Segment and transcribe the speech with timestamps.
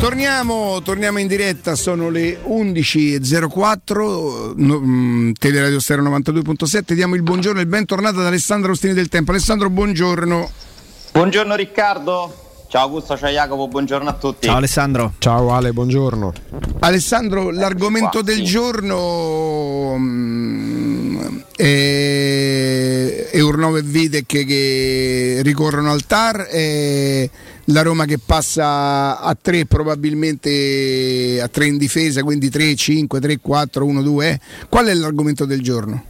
[0.00, 7.58] Torniamo, torniamo, in diretta, sono le 11.04, no, mm, Teleradio Stereo 92.7, diamo il buongiorno
[7.58, 9.32] e il bentornato ad Alessandro Ostini del Tempo.
[9.32, 10.50] Alessandro, buongiorno.
[11.12, 12.34] Buongiorno Riccardo.
[12.68, 14.46] Ciao Augusto, ciao Jacopo, buongiorno a tutti.
[14.46, 15.12] Ciao Alessandro.
[15.18, 16.32] Ciao Ale, buongiorno.
[16.78, 18.44] Alessandro, l'argomento qua, del sì.
[18.44, 26.46] giorno um, è Urnove e Videk che, che ricorrono al TAR.
[26.46, 27.28] È
[27.72, 33.38] la Roma che passa a 3 probabilmente a 3 in difesa, quindi 3, 5, 3,
[33.40, 34.40] 4, 1, 2.
[34.68, 36.04] Qual è l'argomento del giorno?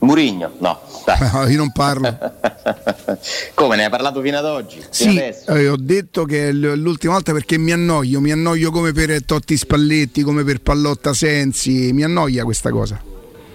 [0.00, 0.80] Murigno, no.
[1.32, 1.46] no.
[1.48, 2.08] io non parlo.
[3.54, 4.82] Come ne hai parlato fino ad oggi?
[4.88, 9.22] Sì, eh, ho detto che è l'ultima volta perché mi annoio, mi annoio come per
[9.24, 13.09] Totti Spalletti, come per Pallotta Sensi, mi annoia questa cosa.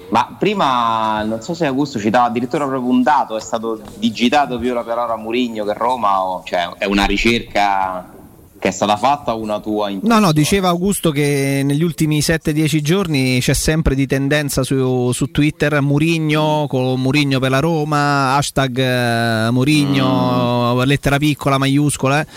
[0.09, 4.73] Ma prima, non so se Augusto citava addirittura proprio un dato, è stato digitato più
[4.73, 8.13] per ora Murigno che Roma, o, cioè è una ricerca
[8.57, 13.39] che è stata fatta una tua No, no, diceva Augusto che negli ultimi 7-10 giorni
[13.39, 19.51] c'è sempre di tendenza su, su Twitter Murigno con Murigno per la Roma, hashtag eh,
[19.51, 20.81] Murigno, mm.
[20.81, 22.21] lettera piccola, maiuscola.
[22.21, 22.27] Eh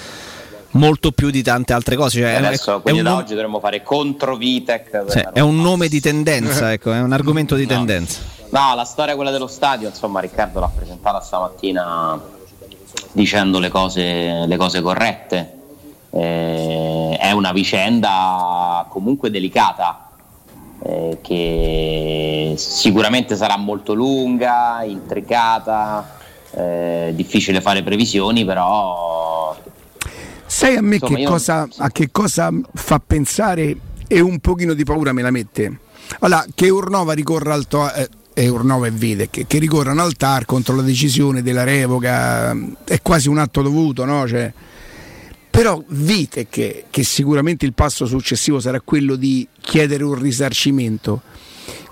[0.72, 2.20] molto più di tante altre cose.
[2.20, 3.22] Cioè, adesso, quindi da nome...
[3.22, 5.04] oggi dovremmo fare contro Vitek.
[5.08, 7.68] Sì, è un nome di tendenza, ecco, è un argomento di no.
[7.68, 8.20] tendenza.
[8.50, 12.20] No, la storia quella dello stadio, insomma, Riccardo l'ha presentata stamattina
[13.12, 15.52] dicendo le cose, le cose corrette.
[16.10, 20.04] Eh, è una vicenda comunque delicata.
[20.80, 26.18] Eh, che sicuramente sarà molto lunga, intricata,
[26.52, 29.37] eh, difficile fare previsioni, però
[30.48, 33.76] Sai a me Insomma, che cosa, a che cosa fa pensare
[34.08, 35.80] e un pochino di paura me la mette?
[36.20, 40.44] Allora, che Urnova ricorra al to- eh, e Urnova e Vedek che ricorrano al TAR
[40.44, 44.26] contro la decisione della revoca è quasi un atto dovuto, no?
[44.26, 44.52] Cioè,
[45.50, 51.22] però Vitek, che sicuramente il passo successivo sarà quello di chiedere un risarcimento,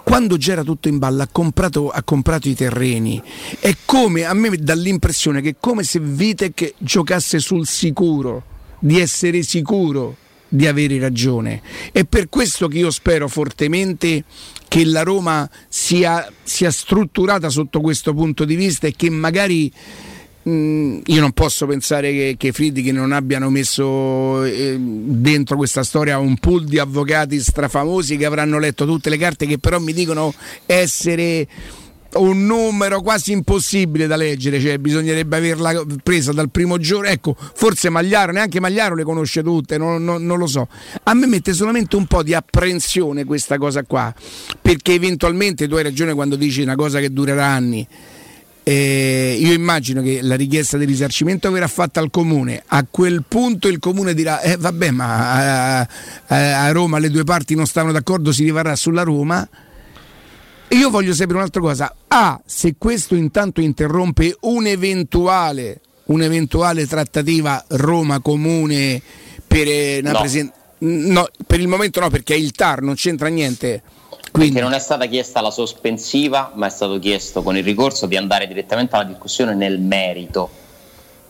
[0.06, 3.20] quando c'era tutto in ballo ha comprato, ha comprato, i terreni.
[3.58, 8.44] È come, a me dà l'impressione che è come se Vitek giocasse sul sicuro,
[8.78, 10.16] di essere sicuro
[10.46, 11.60] di avere ragione.
[11.90, 14.22] È per questo che io spero fortemente
[14.68, 19.72] che la Roma sia, sia strutturata sotto questo punto di vista e che magari
[20.48, 26.18] Mm, io non posso pensare che, che Friedrich non abbiano messo eh, dentro questa storia
[26.18, 30.32] un pool di avvocati strafamosi che avranno letto tutte le carte che però mi dicono
[30.66, 31.48] essere
[32.14, 37.08] un numero quasi impossibile da leggere, cioè bisognerebbe averla presa dal primo giorno.
[37.08, 40.68] Ecco, forse Magliaro, neanche Magliaro le conosce tutte, non, non, non, lo so.
[41.02, 44.14] A me mette solamente un po' di apprensione questa cosa qua,
[44.62, 47.86] perché eventualmente tu hai ragione quando dici una cosa che durerà anni
[48.68, 53.68] eh, io immagino che la richiesta di risarcimento verrà fatta al comune, a quel punto
[53.68, 55.88] il comune dirà eh, vabbè ma a,
[56.26, 59.48] a, a Roma le due parti non stanno d'accordo, si rivarrà sulla Roma.
[60.70, 69.00] Io voglio sapere un'altra cosa, A, se questo intanto interrompe un'eventuale, un'eventuale trattativa Roma-Comune
[69.46, 70.18] per eh, una no.
[70.18, 70.52] presenza...
[70.78, 73.80] No, per il momento no, perché è il TAR, non c'entra niente.
[74.36, 74.60] Quindi.
[74.60, 78.46] Non è stata chiesta la sospensiva, ma è stato chiesto con il ricorso di andare
[78.46, 80.48] direttamente alla discussione nel merito.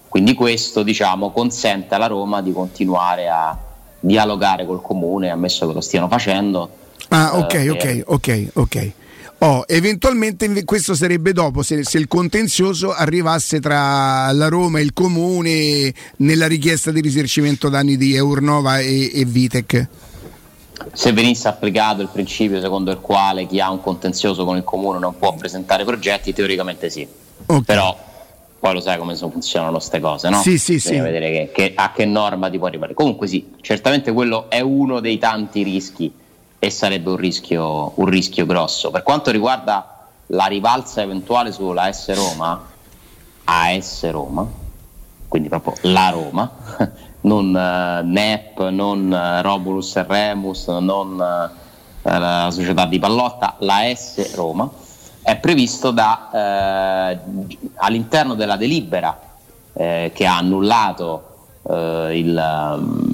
[0.09, 3.57] Quindi questo diciamo, consente alla Roma di continuare a
[4.01, 6.71] dialogare col comune, ammesso che lo stiano facendo.
[7.09, 8.93] Ah, ok, eh, ok, ok, ok.
[9.39, 14.95] Oh, eventualmente questo sarebbe dopo se, se, il contenzioso arrivasse tra la Roma e il
[14.95, 19.89] comune nella richiesta di risarcimento danni di Eurnova e, e Vitec
[20.93, 24.99] se venisse applicato il principio secondo il quale chi ha un contenzioso con il comune
[24.99, 27.07] non può presentare progetti, teoricamente sì.
[27.47, 27.63] Okay.
[27.63, 27.97] Però
[28.59, 30.41] poi lo sai come funzionano queste cose, no?
[30.41, 30.99] Sì, sì, sì.
[30.99, 32.95] vedere che, che, a che norma ti può arrivare.
[32.95, 36.13] Comunque sì, certamente quello è uno dei tanti rischi
[36.59, 38.91] e sarebbe un rischio, un rischio grosso.
[38.91, 42.67] Per quanto riguarda la rivalsa eventuale sulla S Roma,
[43.45, 44.47] AS Roma,
[45.29, 46.51] quindi proprio la Roma,
[47.27, 54.35] non uh, NEP, non uh, Robulus Remus, non uh, la società di Pallotta, la S
[54.35, 54.71] Roma,
[55.23, 56.31] è previsto da,
[57.75, 59.21] all'interno della delibera
[59.73, 61.35] che ha annullato
[61.65, 63.09] il, um,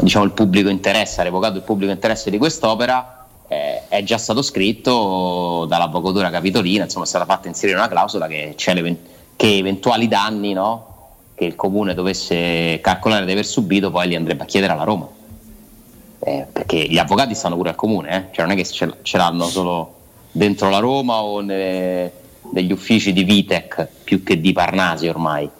[0.00, 4.42] diciamo, il pubblico interesse, ha revocato il pubblico interesse di quest'opera, eh, è già stato
[4.42, 10.91] scritto dall'avvocatura capitolina, insomma è stata fatta inserire una clausola che, che eventuali danni no,
[11.34, 15.08] che il comune dovesse calcolare di aver subito, poi li andrebbe a chiedere alla Roma.
[16.18, 18.24] Eh, perché gli avvocati stanno pure al comune, eh?
[18.32, 19.94] cioè non è che ce, l'hanno solo
[20.30, 22.12] dentro la Roma o nelle,
[22.52, 25.50] negli uffici di Vitec più che di Parnasi ormai.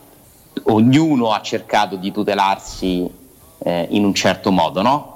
[0.65, 3.11] Ognuno ha cercato di tutelarsi
[3.59, 5.12] eh, in un certo modo, no?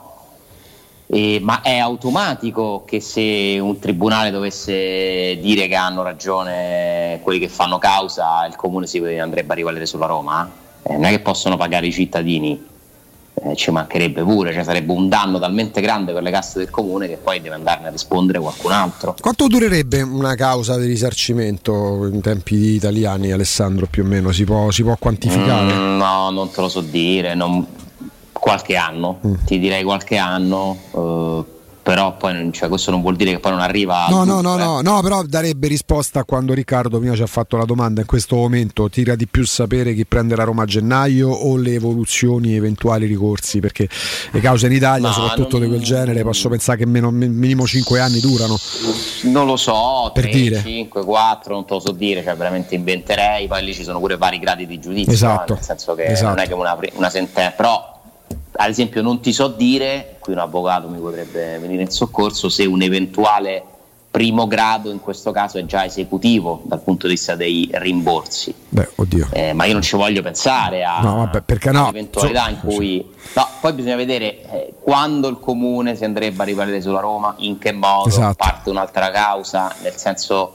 [1.08, 7.48] E, ma è automatico che se un tribunale dovesse dire che hanno ragione quelli che
[7.48, 10.50] fanno causa, il comune si andrebbe a rivalere sulla Roma?
[10.82, 12.74] Eh, non è che possono pagare i cittadini
[13.42, 17.06] eh, ci mancherebbe pure, cioè sarebbe un danno talmente grande per le casse del comune
[17.06, 19.14] che poi deve andarne a rispondere qualcun altro.
[19.20, 24.32] Quanto durerebbe una causa di risarcimento in tempi italiani, Alessandro, più o meno?
[24.32, 25.74] Si può, si può quantificare?
[25.74, 27.66] Mm, no, non te lo so dire, non...
[28.46, 29.34] qualche anno, mm.
[29.44, 30.76] ti direi qualche anno.
[30.92, 31.44] Uh,
[31.86, 34.06] però poi cioè, questo non vuol dire che poi non arriva.
[34.08, 37.56] No, no, no, no, no, però darebbe risposta a quando Riccardo prima ci ha fatto
[37.56, 38.00] la domanda.
[38.00, 41.74] In questo momento tira di più sapere chi prende la Roma a gennaio o le
[41.74, 43.60] evoluzioni eventuali ricorsi?
[43.60, 43.88] Perché
[44.32, 45.68] le cause in Italia, no, soprattutto non...
[45.68, 48.58] di quel genere, posso pensare che meno, minimo 5 anni durano.
[49.22, 50.60] Non lo so, per 3, dire.
[50.60, 53.46] 5, 4, non te lo so dire, cioè veramente inventerei.
[53.46, 55.52] Poi lì ci sono pure vari gradi di giudizio, esatto.
[55.52, 55.54] no?
[55.54, 56.34] nel senso che esatto.
[56.34, 57.94] non è che una, una sentenza, però
[58.56, 62.64] ad esempio non ti so dire, qui un avvocato mi potrebbe venire in soccorso, se
[62.64, 63.62] un eventuale
[64.16, 68.54] primo grado in questo caso è già esecutivo dal punto di vista dei rimborsi.
[68.70, 69.28] Beh, oddio.
[69.30, 71.82] Eh, ma io non ci voglio pensare a no, vabbè, perché no.
[71.82, 73.06] un'eventualità in cui...
[73.34, 77.58] No, poi bisogna vedere eh, quando il comune si andrebbe a riparare sulla Roma, in
[77.58, 78.36] che modo, esatto.
[78.38, 80.54] parte un'altra causa, nel senso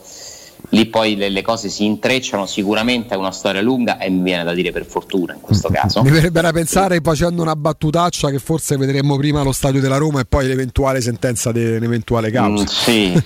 [0.69, 4.43] lì poi le, le, cose si intrecciano, sicuramente è una storia lunga e mi viene
[4.43, 6.01] da dire per fortuna in questo caso.
[6.01, 10.21] Mi verrebbe da pensare facendo una battutaccia che forse vedremo prima lo stadio della Roma
[10.21, 12.63] e poi l'eventuale sentenza di un'eventuale causa.
[12.63, 13.23] Mm, sì.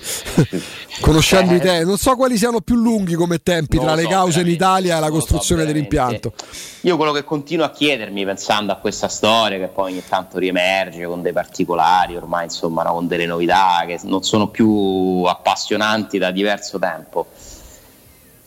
[1.00, 1.56] Conoscendo eh.
[1.56, 4.48] i te, non so quali siano più lunghi come tempi tra le so, cause in
[4.48, 6.32] Italia e la costruzione so, dell'impianto.
[6.80, 11.04] Io quello che continuo a chiedermi pensando a questa storia che poi ogni tanto riemerge
[11.04, 16.30] con dei particolari, ormai insomma no, con delle novità che non sono più appassionanti da
[16.30, 17.25] diverso tempo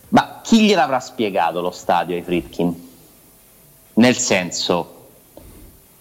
[0.09, 2.87] ma chi gliel'avrà spiegato lo stadio ai Fritkin?
[3.93, 5.07] Nel senso,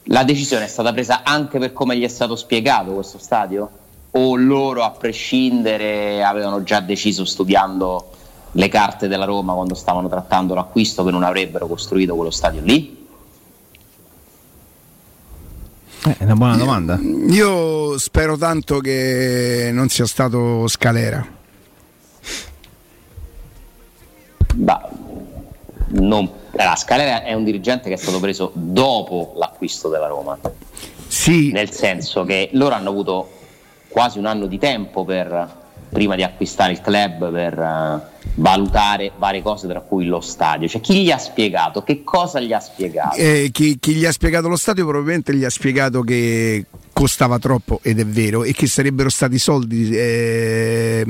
[0.04, 3.70] la decisione è stata presa anche per come gli è stato spiegato questo stadio?
[4.12, 8.12] O loro, a prescindere, avevano già deciso studiando
[8.52, 13.06] le carte della Roma quando stavano trattando l'acquisto che non avrebbero costruito quello stadio lì?
[16.06, 16.98] Eh, è una buona domanda.
[17.28, 21.36] Io spero tanto che non sia stato Scalera
[24.54, 24.88] Bah,
[25.90, 30.38] non, la Scalera è un dirigente che è stato preso dopo l'acquisto della Roma.
[31.06, 31.52] Sì.
[31.52, 33.30] Nel senso che loro hanno avuto
[33.88, 35.56] quasi un anno di tempo per,
[35.88, 38.00] prima di acquistare il club per uh,
[38.34, 40.68] valutare varie cose, tra cui lo stadio.
[40.68, 41.82] Cioè, chi gli ha spiegato?
[41.82, 43.16] Che cosa gli ha spiegato?
[43.16, 47.78] Eh, chi, chi, gli ha spiegato lo stadio probabilmente gli ha spiegato che costava troppo
[47.82, 51.06] ed è vero e che sarebbero stati soldi eh,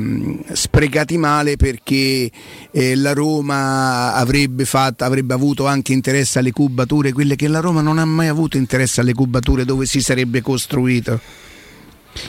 [0.52, 2.30] sprecati male perché
[2.70, 7.80] eh, la Roma avrebbe, fatto, avrebbe avuto anche interesse alle cubature, quelle che la Roma
[7.80, 11.18] non ha mai avuto interesse alle cubature dove si sarebbe costruito.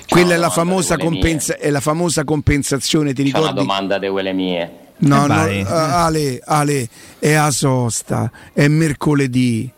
[0.07, 0.49] Quella è la,
[0.97, 3.47] compensa- è la, famosa compensazione, ti ricordi?
[3.47, 4.71] C'è una domanda di quelle mie.
[4.97, 6.89] No, no, uh, Ale, Ale,
[7.19, 9.71] è a sosta, è mercoledì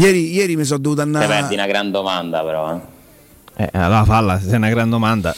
[0.00, 1.26] Ieri, ieri mi sono dovuto andare.
[1.26, 2.80] Te perdi una gran domanda, però.
[3.56, 5.34] Eh, eh allora falla, se è una gran domanda.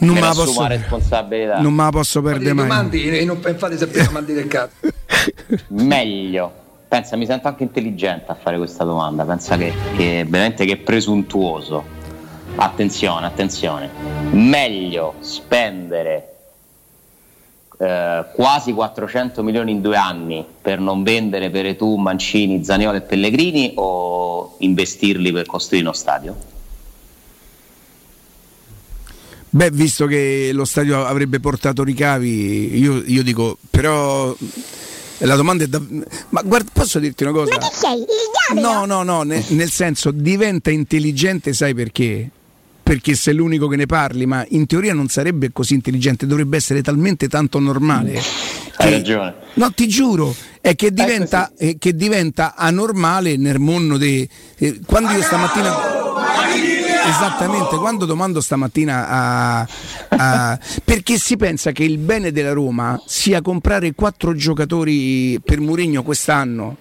[0.00, 1.60] Non me, la posso, responsabilità.
[1.60, 2.66] non me la posso perdere mai.
[2.66, 4.74] Domandi e non fate sempre domande del cazzo.
[5.68, 6.52] Meglio.
[6.88, 9.24] Pensa, mi sento anche intelligente a fare questa domanda.
[9.24, 11.98] Pensa che, che veramente che presuntuoso.
[12.56, 13.90] Attenzione, attenzione.
[14.30, 16.30] Meglio spendere
[17.78, 23.72] eh, quasi 400 milioni in due anni per non vendere Peretù, Mancini, Zaniolo e Pellegrini
[23.76, 26.36] o investirli per costruire uno stadio?
[29.52, 34.36] Beh, visto che lo stadio avrebbe portato ricavi, io, io dico, però
[35.18, 35.80] la domanda è da...
[36.28, 37.50] Ma guarda, posso dirti una cosa?
[37.52, 37.98] Ma che sei?
[38.00, 42.30] Il No, no, no, ne, nel senso diventa intelligente, sai perché?
[42.90, 46.82] Perché sei l'unico che ne parli, ma in teoria non sarebbe così intelligente, dovrebbe essere
[46.82, 48.20] talmente tanto normale.
[48.78, 49.32] Hai ragione.
[49.54, 54.28] No, ti giuro, è che diventa, è che diventa anormale nel mondo dei...
[54.56, 55.72] Eh, quando io stamattina...
[57.06, 59.68] Esattamente, quando domando stamattina a,
[60.08, 66.02] a, perché si pensa che il bene della Roma sia comprare quattro giocatori per Mourinho
[66.02, 66.76] quest'anno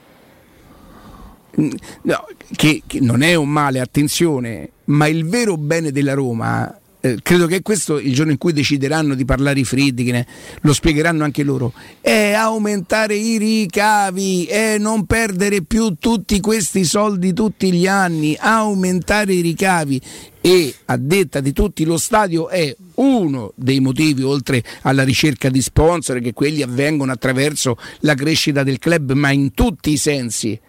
[2.01, 7.17] no, che, che, non è un male, attenzione, ma il vero bene della Roma, eh,
[7.23, 10.23] credo che questo il giorno in cui decideranno di parlare i Friedkin,
[10.61, 17.33] lo spiegheranno anche loro, è aumentare i ricavi, è non perdere più tutti questi soldi
[17.33, 20.01] tutti gli anni, aumentare i ricavi.
[20.41, 25.61] E a detta di tutti lo stadio è uno dei motivi oltre alla ricerca di
[25.61, 30.59] sponsor che quelli avvengono attraverso la crescita del club ma in tutti i sensi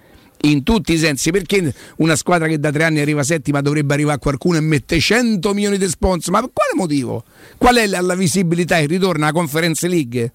[0.43, 1.31] in tutti i sensi.
[1.31, 4.99] Perché una squadra che da tre anni arriva settima dovrebbe arrivare a qualcuno e mette
[4.99, 6.33] 100 milioni di sponsor?
[6.33, 7.25] Ma per quale motivo?
[7.57, 8.79] Qual è la, la visibilità?
[8.79, 10.33] E ritorna alla Conference League?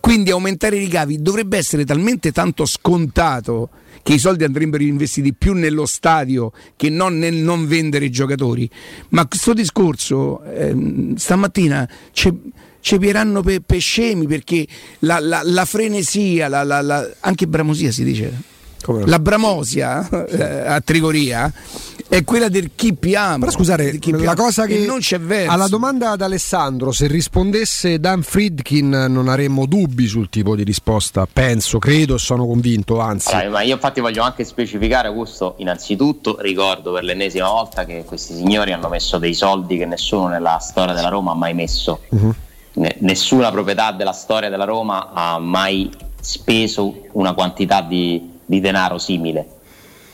[0.00, 3.70] Quindi aumentare i ricavi dovrebbe essere talmente tanto scontato
[4.02, 8.68] che i soldi andrebbero investiti più nello stadio che non nel non vendere i giocatori.
[9.10, 12.32] Ma questo discorso eh, stamattina c'è
[12.86, 14.64] ci piranno per, per scemi perché
[15.00, 18.32] la, la, la frenesia, la, anche bramosia si dice,
[19.04, 21.52] la bramosia eh, a Trigoria
[22.08, 23.38] è quella del chi piama.
[23.38, 25.50] Però scusate, la cosa che non c'è verso.
[25.50, 31.26] Alla domanda ad Alessandro, se rispondesse Dan Friedkin non avremmo dubbi sul tipo di risposta,
[31.30, 33.34] penso, credo, sono convinto, anzi.
[33.34, 38.34] Allora, ma io infatti voglio anche specificare Augusto, innanzitutto ricordo per l'ennesima volta che questi
[38.34, 42.00] signori hanno messo dei soldi che nessuno nella storia della Roma ha mai messo.
[42.08, 42.34] Uh-huh.
[42.98, 45.90] Nessuna proprietà della storia della Roma ha mai
[46.20, 49.56] speso una quantità di, di denaro simile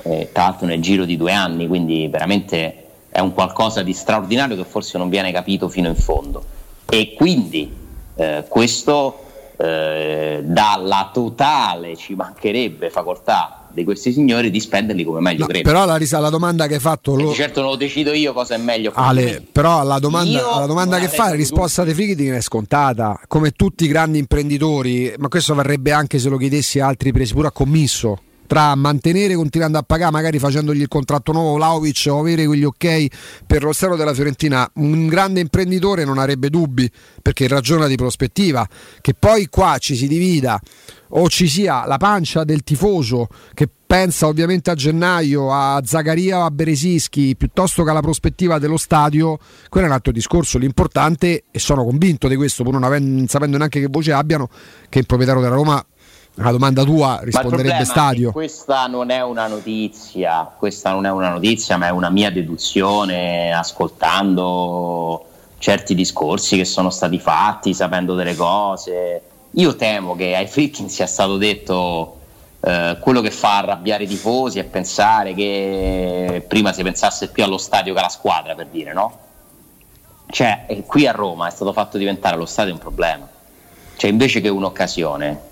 [0.03, 2.77] eh, tra l'altro nel giro di due anni, quindi veramente
[3.11, 6.43] è un qualcosa di straordinario che forse non viene capito fino in fondo.
[6.89, 7.73] E quindi
[8.17, 9.25] eh, questo
[9.63, 15.47] eh, dà la totale, ci mancherebbe, facoltà di questi signori di spenderli come meglio no,
[15.47, 15.73] credono.
[15.73, 17.15] Però la, la, domanda che hai fatto...
[17.15, 17.33] Lo...
[17.33, 18.91] Certo non lo decido io cosa è meglio.
[18.95, 23.21] Ale, però la domanda, la domanda che fa, la risposta dei Friedkin è scontata.
[23.29, 27.33] Come tutti i grandi imprenditori, ma questo varrebbe anche se lo chiedessi a altri presi,
[27.33, 28.19] pure a commisso
[28.53, 33.07] tra mantenere continuando a pagare, magari facendogli il contratto nuovo Vlaovic o avere quegli ok
[33.47, 36.87] per lo stato della Fiorentina, un grande imprenditore non avrebbe dubbi
[37.23, 38.69] perché ragiona di prospettiva.
[39.01, 40.61] Che poi qua ci si divida
[41.15, 46.45] o ci sia la pancia del tifoso che pensa ovviamente a gennaio, a Zagaria o
[46.45, 49.39] a Beresischi piuttosto che alla prospettiva dello stadio,
[49.71, 50.59] quello è un altro discorso.
[50.59, 54.51] L'importante, e sono convinto di questo, pur non avendo, sapendo neanche che voce abbiano,
[54.91, 55.83] che il proprietario della Roma
[56.35, 58.33] la domanda tua risponderebbe stadio.
[58.33, 63.53] Questa non è una notizia, questa non è una notizia, ma è una mia deduzione
[63.53, 65.27] ascoltando
[65.59, 69.23] certi discorsi che sono stati fatti, sapendo delle cose.
[69.53, 72.19] Io temo che ai Frickin sia stato detto
[72.61, 77.59] eh, quello che fa arrabbiare i tifosi e pensare che prima si pensasse più allo
[77.59, 79.19] stadio che alla squadra, per dire, no?
[80.29, 83.29] Cioè, qui a Roma è stato fatto diventare lo stadio un problema.
[83.97, 85.51] Cioè, invece che un'occasione,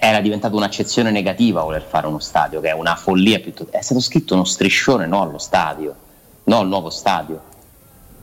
[0.00, 3.76] era diventata un'accezione negativa voler fare uno stadio, che è una follia piuttosto.
[3.76, 5.94] È stato scritto uno striscione no allo stadio,
[6.44, 7.52] no al nuovo stadio.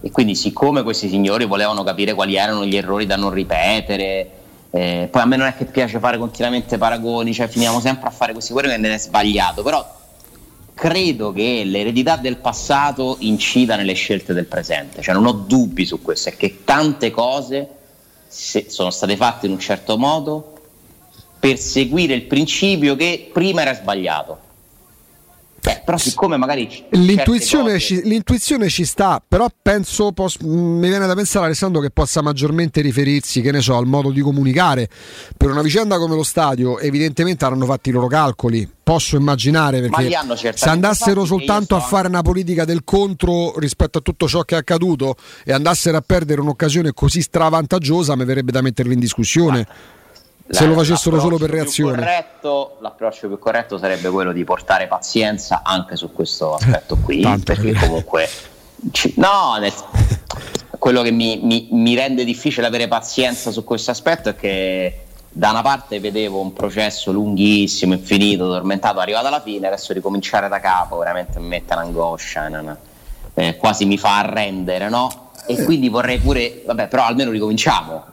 [0.01, 4.29] E quindi, siccome questi signori volevano capire quali erano gli errori da non ripetere,
[4.71, 8.11] eh, poi a me non è che piace fare continuamente paragoni, cioè finiamo sempre a
[8.11, 9.99] fare questi quello che ne è sbagliato, però
[10.73, 16.01] credo che l'eredità del passato incida nelle scelte del presente, cioè non ho dubbi su
[16.01, 17.67] questo, è che tante cose
[18.27, 20.50] sono state fatte in un certo modo
[21.41, 24.50] per seguire il principio che prima era sbagliato.
[25.62, 27.79] Beh, però siccome magari l'intuizione, cose...
[27.79, 32.81] ci, l'intuizione, ci, sta, però penso, pos- mi viene da pensare Alessandro che possa maggiormente
[32.81, 34.89] riferirsi, che ne so, al modo di comunicare.
[35.38, 38.67] Per una vicenda come lo stadio, evidentemente hanno fatto i loro calcoli.
[38.81, 40.10] Posso immaginare perché
[40.55, 44.57] se andassero soltanto a fare una politica del contro rispetto a tutto ciò che è
[44.57, 49.63] accaduto e andassero a perdere un'occasione così stravantaggiosa, mi verrebbe da metterli in discussione.
[49.63, 50.00] Guarda
[50.51, 51.98] se lo facessero solo per reazione.
[51.98, 57.53] Corretto, l'approccio più corretto sarebbe quello di portare pazienza anche su questo aspetto qui, Tanto
[57.53, 58.29] perché comunque
[58.91, 59.74] ci, no, nel,
[60.77, 65.51] quello che mi, mi, mi, rende difficile avere pazienza su questo aspetto è che da
[65.51, 70.98] una parte vedevo un processo lunghissimo, infinito, tormentato, arrivato alla fine, adesso ricominciare da capo
[70.98, 72.77] veramente mi mette un'angoscia, no,
[73.36, 75.29] eh, quasi mi fa arrendere, no?
[75.48, 78.10] E quindi vorrei pure, vabbè, però almeno ricominciamo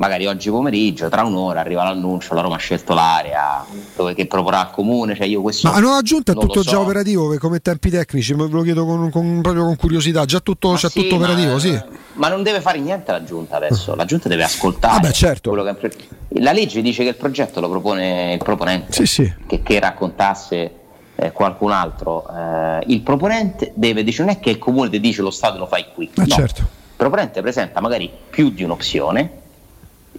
[0.00, 3.64] magari oggi pomeriggio, tra un'ora arriva l'annuncio, la Roma ha scelto l'area
[3.94, 5.14] dove, che proporrà al comune.
[5.14, 6.80] Cioè io questo Ma a nuova giunta è tutto già so.
[6.80, 10.88] operativo come tempi tecnici, me lo chiedo con, con, proprio con curiosità, già tutto, c'è
[10.88, 11.78] sì, tutto operativo, sì.
[12.14, 14.96] Ma non deve fare niente la giunta adesso, la giunta deve ascoltare.
[14.96, 15.52] Ah beh, certo.
[15.52, 16.08] Che,
[16.40, 19.32] la legge dice che il progetto lo propone il proponente, sì, sì.
[19.46, 20.72] Che, che raccontasse
[21.14, 22.26] eh, qualcun altro.
[22.26, 25.66] Eh, il proponente deve, dice, non è che il comune ti dice lo Stato lo
[25.66, 26.10] fai qui.
[26.14, 26.34] Ma no.
[26.34, 26.60] certo.
[26.62, 29.40] Il proponente presenta magari più di un'opzione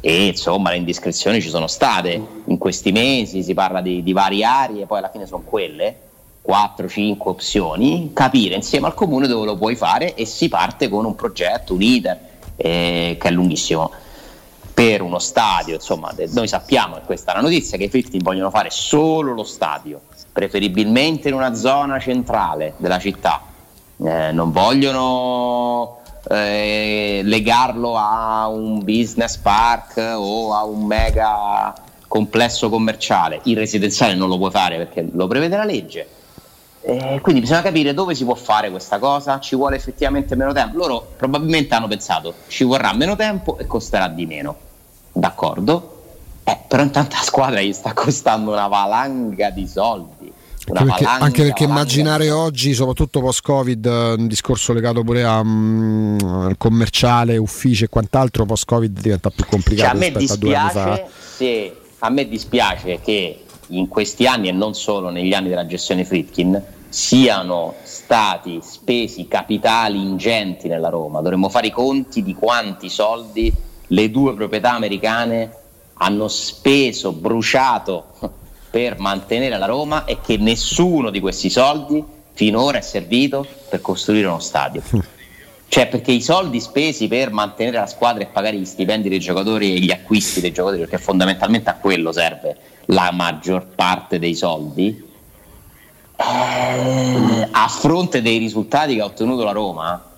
[0.04, 4.44] e insomma le indiscrezioni ci sono state in questi mesi, si parla di, di varie
[4.44, 5.96] aree, poi alla fine sono quelle,
[6.46, 11.14] 4-5 opzioni, capire insieme al comune dove lo puoi fare e si parte con un
[11.14, 12.20] progetto, un iter
[12.56, 13.92] eh, che è lunghissimo.
[14.74, 18.50] Per uno stadio, insomma, noi sappiamo, e questa è la notizia, che i Fritti vogliono
[18.50, 23.44] fare solo lo stadio, preferibilmente in una zona centrale della città.
[24.04, 31.74] Eh, non vogliono eh, legarlo a un business park o a un mega
[32.08, 36.08] complesso commerciale, il residenziale non lo puoi fare perché lo prevede la legge.
[36.84, 40.78] Eh, quindi bisogna capire dove si può fare questa cosa, ci vuole effettivamente meno tempo.
[40.78, 44.56] Loro probabilmente hanno pensato ci vorrà meno tempo e costerà di meno.
[45.14, 46.00] D'accordo?
[46.44, 50.21] Eh, però intanto la squadra gli sta costando una valanga di soldi.
[50.68, 53.86] Anche perché, anche perché, immaginare oggi, soprattutto post-Covid,
[54.18, 60.12] un discorso legato pure a um, commerciale, uffici e quant'altro, post-Covid diventa più complicato cioè,
[60.12, 61.02] a anni fa.
[61.10, 66.06] Se, a me dispiace che in questi anni e non solo negli anni della gestione
[66.06, 71.22] Fritkin siano stati spesi capitali ingenti nella Roma.
[71.22, 73.52] Dovremmo fare i conti di quanti soldi
[73.88, 75.56] le due proprietà americane
[75.96, 78.40] hanno speso, bruciato
[78.72, 84.28] per mantenere la Roma e che nessuno di questi soldi finora è servito per costruire
[84.28, 84.82] uno stadio.
[85.72, 89.74] Cioè perché i soldi spesi per mantenere la squadra e pagare gli stipendi dei giocatori
[89.74, 95.02] e gli acquisti dei giocatori, perché fondamentalmente a quello serve la maggior parte dei soldi,
[96.18, 100.12] eh, a fronte dei risultati che ha ottenuto la Roma,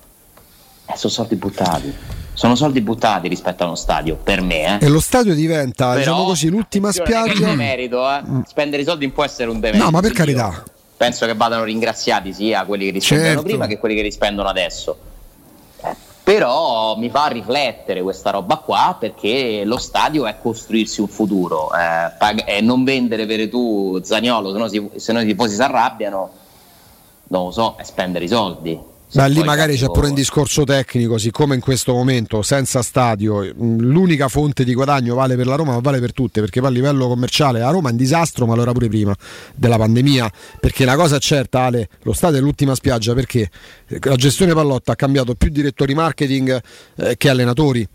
[0.87, 1.93] eh, sono soldi buttati
[2.33, 4.85] sono soldi buttati rispetto a uno stadio per me eh.
[4.85, 8.21] e lo stadio diventa Però, diciamo così l'ultima spiaggia è merito eh.
[8.47, 10.63] Spendere i soldi può essere un demerito no ma per carità
[10.97, 13.43] penso che vadano ringraziati sia quelli che rispendono certo.
[13.43, 14.97] prima che quelli che rispendono adesso
[16.23, 22.11] però mi fa riflettere questa roba qua perché lo stadio è costruirsi un futuro eh,
[22.17, 25.61] pag- è non vendere per tu Zagnolo se no, si, se no i tifosi si
[25.61, 26.31] arrabbiano
[27.27, 31.17] non lo so è spendere i soldi ma lì magari c'è pure un discorso tecnico,
[31.17, 35.79] siccome in questo momento senza stadio l'unica fonte di guadagno vale per la Roma, ma
[35.79, 38.63] vale per tutte, perché poi a livello commerciale la Roma è in disastro, ma lo
[38.63, 39.15] era pure prima
[39.55, 43.49] della pandemia, perché la cosa è certa Ale, lo stadio è l'ultima spiaggia perché
[43.87, 46.61] la gestione Pallotta ha cambiato più direttori marketing
[46.97, 47.87] eh, che allenatori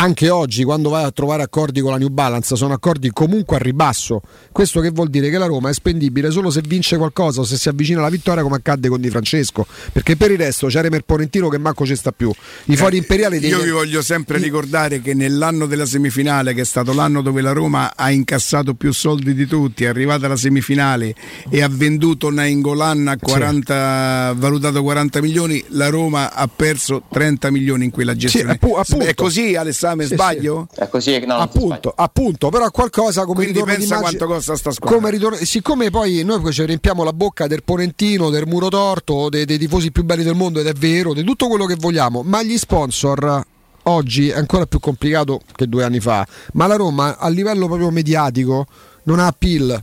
[0.00, 3.58] anche oggi quando vai a trovare accordi con la New Balance sono accordi comunque a
[3.58, 4.22] ribasso.
[4.50, 7.58] Questo che vuol dire che la Roma è spendibile solo se vince qualcosa o se
[7.58, 11.02] si avvicina alla vittoria come accadde con Di Francesco, perché per il resto c'è Remer
[11.02, 12.32] Ponentino che manco ci sta più.
[12.64, 13.66] I fuori eh, imperiali Io degli...
[13.66, 14.42] vi voglio sempre I...
[14.42, 18.94] ricordare che nell'anno della semifinale, che è stato l'anno dove la Roma ha incassato più
[18.94, 21.14] soldi di tutti, è arrivata alla semifinale
[21.50, 24.40] e ha venduto Nainggolan a 40 sì.
[24.40, 28.58] valutato 40 milioni, la Roma ha perso 30 milioni in quella gestione.
[28.58, 30.68] Sì, appu- è così Alessandro esame, sì, sbaglio?
[30.72, 30.80] Sì.
[30.80, 34.96] È così no, appunto, appunto, però qualcosa come Quindi pensa quanto costa sta squadra.
[34.96, 39.28] Come ritorno, siccome poi noi poi ci riempiamo la bocca del Ponentino, del muro torto,
[39.28, 42.22] dei, dei tifosi più belli del mondo ed è vero, di tutto quello che vogliamo,
[42.22, 43.44] ma gli sponsor
[43.84, 47.90] oggi è ancora più complicato che due anni fa, ma la Roma a livello proprio
[47.90, 48.66] mediatico
[49.04, 49.82] non ha appeal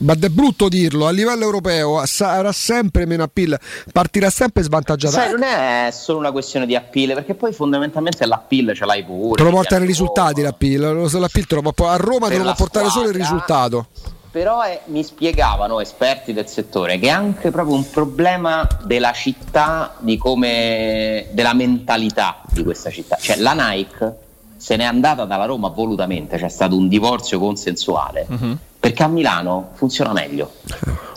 [0.00, 3.58] ma è brutto dirlo, a livello europeo sarà sempre meno appeal,
[3.92, 5.14] partirà sempre svantaggiata.
[5.14, 9.42] Sai, non è solo una questione di appeal, perché poi fondamentalmente l'appeal ce l'hai pure.
[9.42, 12.54] Te lo portano i risultati l'appeal, l'appeal te lo può, a Roma te lo può
[12.54, 13.86] portare squadra, solo il risultato.
[14.30, 19.96] Però è, mi spiegavano esperti del settore che è anche proprio un problema della città,
[19.98, 23.16] di come, della mentalità di questa città.
[23.20, 24.28] Cioè la Nike
[24.60, 28.56] se n'è andata dalla Roma volutamente, c'è stato un divorzio consensuale, uh-huh.
[28.80, 30.54] Perché a Milano funziona meglio,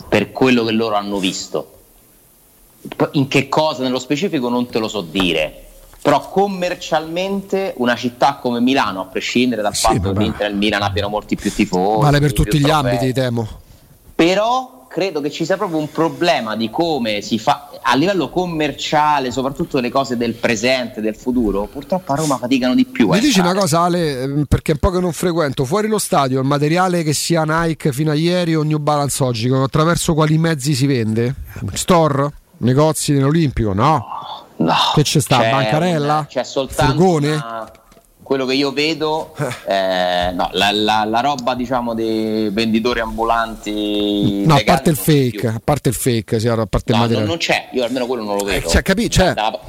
[0.08, 1.70] per quello che loro hanno visto.
[3.12, 5.64] In che cosa nello specifico non te lo so dire,
[6.02, 10.56] però commercialmente una città come Milano, a prescindere dal sì, fatto che l'Inter e il
[10.56, 13.48] Milan abbiano molti più tifosi, vale per tutti gli ambiti, temo.
[14.14, 19.32] Però credo che ci sia proprio un problema di come si fa a livello commerciale,
[19.32, 21.66] soprattutto le cose del presente, del futuro.
[21.66, 23.08] Purtroppo a Roma faticano di più.
[23.08, 25.64] Mi dici una cosa, Ale, ehm, perché è un po' che non frequento.
[25.64, 29.50] Fuori lo stadio, il materiale che sia Nike fino a ieri o New Balance oggi,
[29.50, 31.34] attraverso quali mezzi si vende?
[31.72, 32.32] Store?
[32.58, 33.72] Negozi nell'Olimpico?
[33.72, 34.06] No.
[34.58, 34.74] No.
[34.94, 35.40] Che c'è sta?
[35.40, 36.26] C'è Bancarella?
[36.28, 37.32] C'è soltanto Furgone?
[37.32, 37.72] Una
[38.24, 39.36] quello che io vedo,
[39.68, 44.44] eh, no, la, la, la, roba diciamo dei venditori ambulanti.
[44.46, 47.26] No, a parte il fake, a parte il fake, sì, a parte no, il materiale.
[47.26, 48.66] Non, c'è, io almeno quello non lo vedo.
[48.66, 49.34] Eh, cioè, capi- cioè.
[49.34, 49.60] Dalla,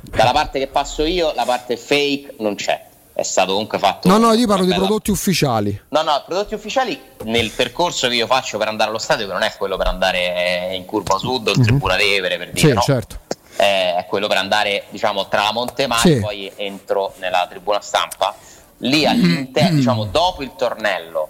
[0.00, 2.86] dalla, parte che passo io, la parte fake non c'è.
[3.12, 4.08] È stato comunque fatto.
[4.08, 5.78] No, no, io parlo di prodotti ufficiali.
[5.88, 9.42] No, no, prodotti ufficiali nel percorso che io faccio per andare allo stadio, che non
[9.42, 11.66] è quello per andare in curva sud o in mm-hmm.
[11.66, 12.68] Tribuna Tevere, per dire.
[12.68, 12.80] Sì, no?
[12.80, 13.22] certo
[13.56, 16.20] eh, è quello per andare diciamo tra Montemagno sì.
[16.20, 18.34] poi entro nella tribuna stampa
[18.78, 19.76] lì all'interno mm.
[19.76, 21.28] diciamo dopo il tornello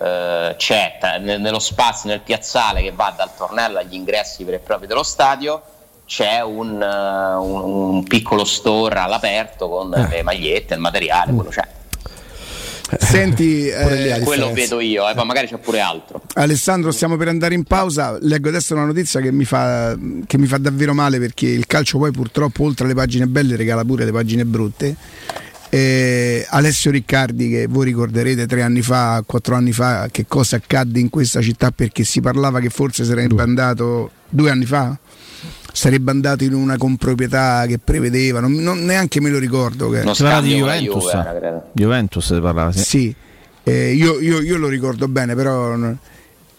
[0.00, 4.60] eh, c'è t- nello spazio nel piazzale che va dal tornello agli ingressi veri e
[4.60, 5.62] propri dello stadio
[6.04, 10.08] c'è un, uh, un, un piccolo store all'aperto con eh.
[10.08, 11.66] le magliette, il materiale, quello c'è.
[13.00, 16.22] Senti, eh, quello vedo io, eh, ma magari c'è pure altro.
[16.34, 18.18] Alessandro, stiamo per andare in pausa.
[18.20, 21.98] Leggo adesso una notizia che mi, fa, che mi fa davvero male perché il calcio
[21.98, 24.94] poi purtroppo oltre alle pagine belle regala pure le pagine brutte.
[25.70, 31.00] Eh, Alessio Riccardi, che voi ricorderete tre anni fa, quattro anni fa, che cosa accadde
[31.00, 34.98] in questa città perché si parlava che forse sarebbe andato due anni fa?
[35.72, 39.88] Sarebbe andato in una comproprietà che prevedeva, non, non neanche me lo ricordo.
[39.90, 40.02] Che...
[40.02, 41.04] Non si parlava di Juventus.
[41.04, 42.82] Juve, Juventus si parlava, sì.
[42.84, 43.14] sì.
[43.64, 45.76] Eh, io, io, io, lo ricordo bene, però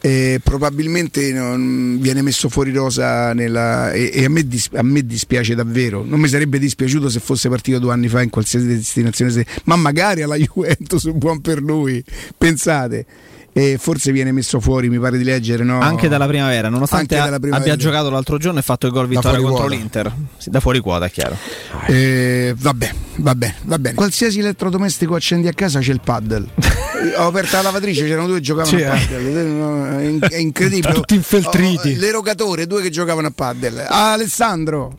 [0.06, 5.06] eh, probabilmente non viene messo fuori rosa nella, e, e a, me dis, a, me
[5.06, 9.46] dispiace davvero non mi sarebbe dispiaciuto se fosse partito due anni fa in qualsiasi destinazione
[9.64, 12.04] ma magari alla Juventus buon per lui
[12.38, 13.06] pensate
[13.54, 15.80] e forse viene messo fuori, mi pare di leggere, no?
[15.80, 17.72] anche dalla primavera, nonostante dalla primavera.
[17.72, 19.76] abbia giocato l'altro giorno e fatto il gol vittoria contro quota.
[19.76, 20.12] l'Inter.
[20.38, 21.38] Sì, da fuori quota, è chiaro.
[21.86, 23.96] Eh, vabbè, va bene, va bene.
[23.96, 26.48] Qualsiasi elettrodomestico accendi a casa c'è il paddle.
[27.18, 30.20] Ho aperto la lavatrice, c'erano due che giocavano sì, a paddle.
[30.30, 30.94] È incredibile.
[30.94, 31.96] Tutti infiltriti.
[31.96, 33.86] L'erogatore, due che giocavano a paddle.
[33.86, 34.98] Alessandro.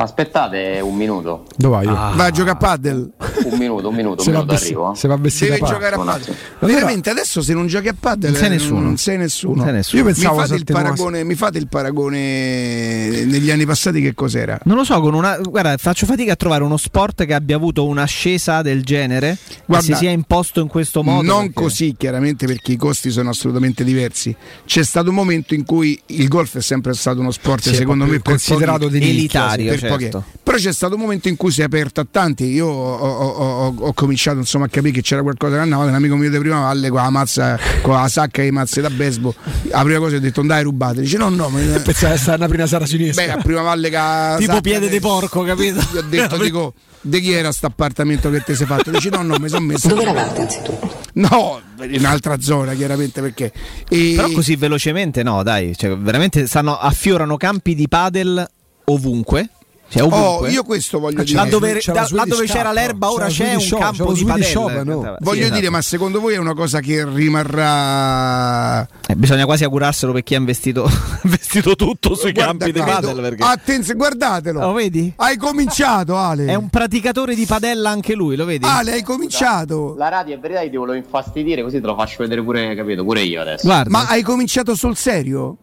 [0.00, 1.44] Ma aspettate un minuto.
[1.58, 1.86] Dove vai?
[1.86, 2.12] Ah.
[2.16, 3.10] Vai a giocare a paddle.
[3.44, 4.94] Un minuto, un minuto, se un minuto arrivo.
[4.94, 6.34] Se va Deve giocare a paddle.
[6.60, 8.80] Veramente adesso se non giochi a paddle non sei nessuno.
[8.80, 9.56] Non sei nessuno.
[9.56, 10.00] Non sei nessuno.
[10.00, 14.58] Io pensavo mi fate, il paragone, mi fate il paragone negli anni passati che cos'era?
[14.64, 17.84] Non lo so, con una guarda, faccio fatica a trovare uno sport che abbia avuto
[17.84, 19.36] un'ascesa del genere
[19.66, 21.30] guarda, si sia imposto in questo modo.
[21.30, 21.60] Non perché...
[21.60, 24.34] così, chiaramente perché i costi sono assolutamente diversi.
[24.64, 28.06] C'è stato un momento in cui il golf è sempre stato uno sport sì, secondo
[28.06, 30.24] me considerato elitario, per certo.
[30.42, 32.44] Però c'è stato un momento in cui si è aperto a tanti.
[32.44, 35.84] Io ho, ho, ho, ho cominciato insomma, a capire che c'era qualcosa che andava.
[35.84, 38.90] Un amico mio di prima valle con la mazza, con la sacca di mazze da
[38.90, 39.34] baseball.
[39.70, 41.00] La prima cosa ho detto andai rubate.
[41.02, 41.48] Dice no, no.
[41.48, 41.60] Ma...
[41.80, 43.24] Pensavo essere una prima sera sinistra.
[43.24, 43.98] Beh, a prima valle che
[44.38, 45.80] Tipo piede di porco, capito?
[45.92, 48.90] Gli ho detto, dico, di chi era questo appartamento che ti sei fatto?
[48.90, 49.88] Dice no, no, mi sono messo.
[49.88, 50.98] Dove eravate anzitutto?
[51.14, 53.52] No, in un'altra zona chiaramente perché...
[53.88, 54.12] E...
[54.16, 58.48] Però così velocemente no, dai, cioè, veramente stanno, affiorano campi di padel
[58.84, 59.48] ovunque
[59.90, 61.36] cioè, oh, io questo voglio dire.
[61.36, 64.44] Là dove, da, là dove c'era l'erba, ora c'è, un show, campo di padel.
[64.44, 65.16] Shop, no?
[65.18, 65.70] Voglio sì, dire, esatto.
[65.72, 68.86] ma secondo voi è una cosa che rimarrà.
[69.08, 70.88] Eh, bisogna quasi augurarselo per chi ha investito,
[71.24, 73.20] investito tutto sui Guarda, campi di padel.
[73.20, 73.42] Perché...
[73.42, 74.60] Attenzione, guardatelo.
[74.60, 75.12] Lo vedi?
[75.16, 76.46] Hai cominciato, Ale.
[76.46, 78.64] È un praticatore di padella anche lui, lo vedi?
[78.64, 79.96] Ale, hai cominciato.
[79.98, 83.02] La radio è verità, ti volevo infastidire, così te lo faccio vedere pure, capito?
[83.02, 83.66] Pure io adesso.
[83.66, 83.90] Guarda.
[83.90, 85.56] Ma hai cominciato sul serio?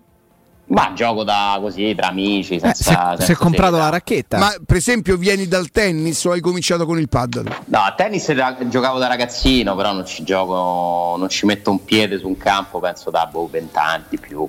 [0.70, 2.60] Ma gioco da così tra amici.
[2.60, 3.86] Senza, eh, se, hai comprato sera.
[3.86, 4.38] la racchetta.
[4.38, 7.62] Ma per esempio vieni dal tennis o hai cominciato con il paddle?
[7.66, 8.34] No, a tennis
[8.68, 12.80] giocavo da ragazzino, però non ci gioco, non ci metto un piede su un campo,
[12.80, 14.48] penso da boh, 20 anni più.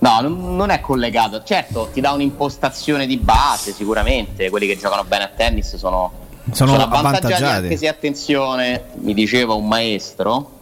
[0.00, 1.42] No, non, non, è collegato.
[1.44, 4.50] Certo, ti dà un'impostazione di base, sicuramente.
[4.50, 6.10] Quelli che giocano bene a tennis sono,
[6.50, 10.54] sono, sono avvantaggiati, avvantaggiati, anche se attenzione, mi diceva un maestro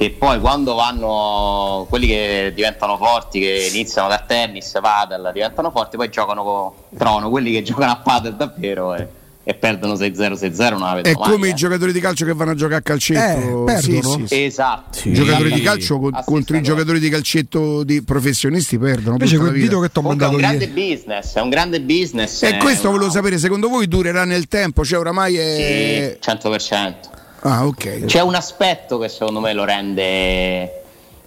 [0.00, 5.98] che poi quando vanno quelli che diventano forti, che iniziano da tennis, padel, diventano forti,
[5.98, 9.06] poi giocano con Trono, quelli che giocano a padel davvero e,
[9.44, 11.50] e perdono 6-0, 6-0 non È mai, come eh.
[11.50, 13.66] i giocatori di calcio che vanno a giocare a calcetto.
[13.66, 14.44] Eh, sì, sì, sì.
[14.44, 14.98] Esatto.
[14.98, 15.10] Sì.
[15.10, 19.16] I giocatori di calcio con, contro i giocatori di calcetto di professionisti perdono.
[19.16, 22.42] Invece quel video che ti ho mandato È un grande business, è un grande business.
[22.42, 22.96] E questo una...
[22.96, 24.82] volevo sapere, secondo voi durerà nel tempo?
[24.82, 26.16] Cioè oramai è...
[26.18, 27.18] Sì, 100%.
[27.42, 28.04] Ah, okay.
[28.04, 30.82] C'è un aspetto che secondo me lo rende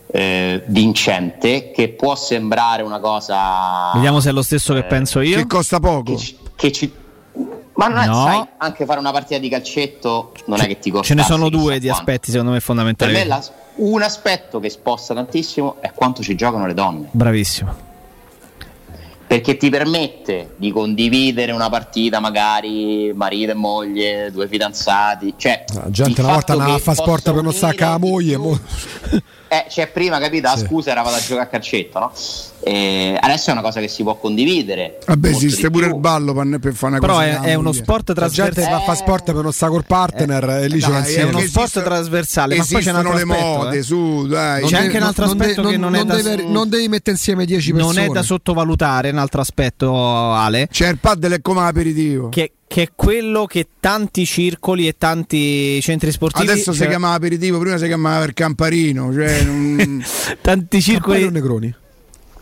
[0.07, 3.91] eh, vincente, che può sembrare una cosa.
[3.93, 5.37] Vediamo se è lo stesso eh, che penso io.
[5.37, 6.13] Che costa poco.
[6.13, 6.93] Che ci, che ci...
[7.75, 8.13] Ma non è, no.
[8.23, 11.07] sai, anche fare una partita di calcetto non C- è che ti costa.
[11.07, 13.11] Ce ne sono due di aspetti, secondo me, fondamentali.
[13.11, 13.43] Per me la,
[13.77, 17.07] un aspetto che sposta tantissimo è quanto ci giocano le donne.
[17.09, 17.91] Bravissimo
[19.33, 25.89] perché ti permette di condividere una partita magari marito e moglie, due fidanzati, cioè la
[25.89, 28.59] gente una volta andava a fare sport per non stare la moglie, mo...
[29.53, 30.65] eh, cioè prima capito, la sì.
[30.65, 32.11] scusa era vado a giocare a calcetto, no?
[32.65, 34.99] Eh, adesso è una cosa che si può condividere.
[35.05, 35.95] Vabbè, esiste pure più.
[35.95, 37.25] il ballo per fare una Però cosa.
[37.25, 38.47] Però è, è uno sport trasversale.
[38.47, 41.03] La gente va a fare sport per non stare col partner eh, e lì dai,
[41.03, 43.81] c'è È uno sport trasversale, ma poi c'è un altro le aspetto, mode, eh.
[43.83, 44.65] su, dai.
[44.65, 47.45] C'è anche un altro aspetto non che non, è da deve, non devi mettere insieme
[47.45, 47.93] 10 persone.
[47.93, 50.67] Non è da sottovalutare, un altro aspetto, Ale.
[50.71, 52.29] C'è il paddle è come aperitivo.
[52.29, 56.49] Che che è quello che tanti circoli e tanti centri sportivi.
[56.49, 56.81] Adesso cioè...
[56.81, 59.13] si chiamava aperitivo, prima si chiamava il camparino.
[59.13, 60.03] Cioè non...
[60.41, 61.19] tanti circoli.
[61.19, 61.75] Campari Negroni?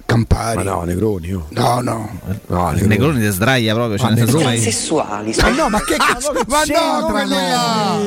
[0.06, 0.56] Campari.
[0.56, 1.34] Ma no, Negroni.
[1.34, 1.48] Oh.
[1.50, 2.10] No, no.
[2.48, 2.88] no Negroni.
[2.88, 3.98] Negroni ti sdraia proprio.
[3.98, 5.36] Cioè Negroni sessuali.
[5.42, 6.32] Ma no, ma che cazzo?
[6.48, 7.98] ma no, quelli là.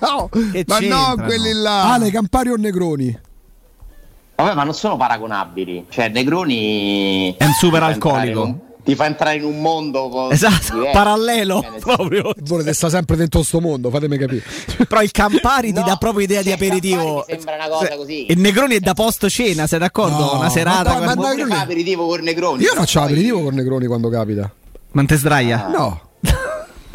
[0.00, 0.30] No,
[0.66, 1.92] ma no, quelli là.
[1.92, 3.20] Ale, Campari o Negroni?
[4.36, 5.84] Vabbè, ma non sono paragonabili.
[5.90, 10.92] Cioè, Negroni è un super alcolico ti fa entrare in un mondo esatto, diverso.
[10.92, 12.32] parallelo proprio.
[12.42, 14.44] Volete stare sempre dentro questo mondo, fatemi capire.
[14.86, 17.24] Però il Campari no, ti dà proprio idea di aperitivo.
[17.28, 18.30] Sembra una cosa così.
[18.30, 20.16] Il Negroni è da post cena, sei d'accordo?
[20.18, 21.00] No, una serata.
[21.00, 21.52] Ma, ma Negroni...
[21.52, 22.62] aperitivo con Negroni.
[22.62, 23.08] Io faccio poi...
[23.08, 24.52] aperitivo con Negroni quando capita.
[24.92, 25.66] Ma te sdraia?
[25.66, 25.68] Ah.
[25.70, 26.00] No.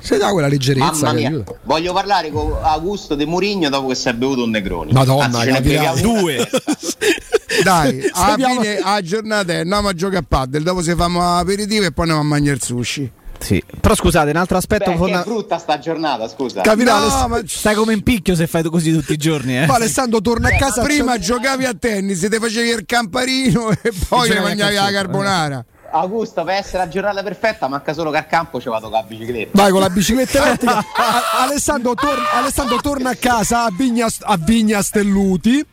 [0.02, 1.54] Se dà quella leggerezza Mamma che mia, aiuta.
[1.64, 4.94] voglio parlare con Augusto De Murigno dopo che si è bevuto un Negroni.
[4.94, 5.92] Madonna, Anzi, ce ne capirà.
[5.94, 6.50] beviamo Due.
[7.64, 11.38] Dai, alla Sappiamo- fine a giornata è andiamo a giocare a paddle, dopo si fanno
[11.38, 13.12] aperitivo e poi andiamo a mangiare il sushi.
[13.42, 13.64] Sì.
[13.82, 16.62] Però scusate, un altro aspetto che è brutta sta giornata, scusa.
[16.62, 19.66] Capirà, No, ma Stai come in picchio se fai così tutti i giorni, eh.
[19.66, 24.30] ma Alessandro torna a casa prima giocavi a tennis, ti facevi il camparino e poi
[24.30, 25.66] ne a mangiavi la carbonara.
[25.94, 29.04] Augusto, per essere la giornata perfetta, manca solo che al campo ci vado con la
[29.04, 29.50] bicicletta.
[29.54, 30.78] Vai con la bicicletta elettrica.
[30.96, 35.66] A- Alessandro, tor- Alessandro torna a casa a Vigna, a Vigna Stelluti,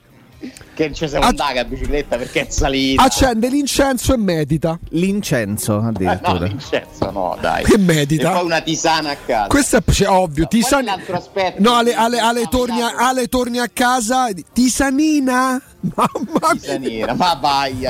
[0.75, 3.03] Che ci siamo Acc- andati a bicicletta perché è salita.
[3.03, 4.79] accende l'incenso e medita.
[4.91, 6.47] L'incenso, Eh, no, addirittura.
[6.47, 7.65] Vincenzo, no, dai.
[7.65, 8.31] Che medita?
[8.31, 9.49] E poi una tisana a casa.
[9.49, 10.43] Questo è cioè, ovvio.
[10.43, 11.61] No, qual è Tisan- l'altro aspetto?
[11.61, 12.95] No, Ale, Ale- Ale torni, a.
[12.97, 14.29] Ale torni a casa.
[14.53, 15.61] Tisanina.
[15.95, 16.51] Mamma mia.
[16.61, 17.85] Tisanina, ma vai.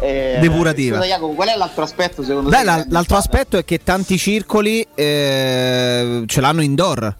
[0.00, 0.96] Eh, Depurativa.
[0.96, 2.64] Scusa, Jacopo, qual è l'altro aspetto secondo Beh, te?
[2.64, 7.16] la- l'altro aspetto è che tanti circoli eh, ce l'hanno indoor.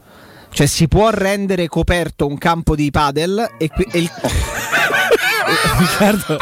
[0.56, 4.10] Cioè si può rendere coperto un campo di padel e, qui- e il...
[5.78, 6.38] Riccardo,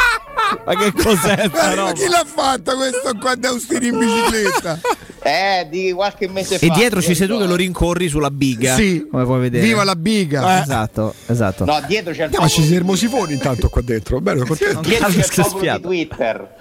[0.64, 1.92] ma che cos'è sta Ma roba?
[1.92, 4.80] chi l'ha fatta questo qua da Austini in bicicletta?
[5.22, 6.66] Eh, di qualche mese fa.
[6.66, 8.74] E dietro ci sei tu che lo rincorri sulla biga.
[8.74, 9.64] sì, come puoi vedere.
[9.64, 10.62] viva la biga.
[10.62, 11.64] Esatto, esatto.
[11.64, 14.20] No, dietro c'è il No, ma ci sei Ermosifoni intanto qua dentro.
[14.20, 14.80] Bello, contento.
[14.80, 15.80] Dietro c'è il popolo di.
[15.80, 16.54] Twitter.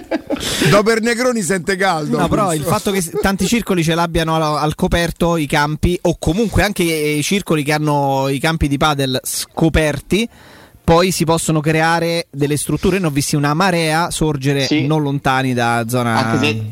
[0.70, 2.18] Dopo il Negroni sente caldo.
[2.18, 6.16] No, però il fatto che tanti circoli ce l'abbiano al, al coperto i campi, o
[6.18, 10.28] comunque anche i circoli che hanno i campi di padel scoperti,
[10.82, 12.98] poi si possono creare delle strutture.
[12.98, 14.86] Ne ho visti una marea sorgere Sì.
[14.86, 16.16] non lontani da zona.
[16.16, 16.62] Anche se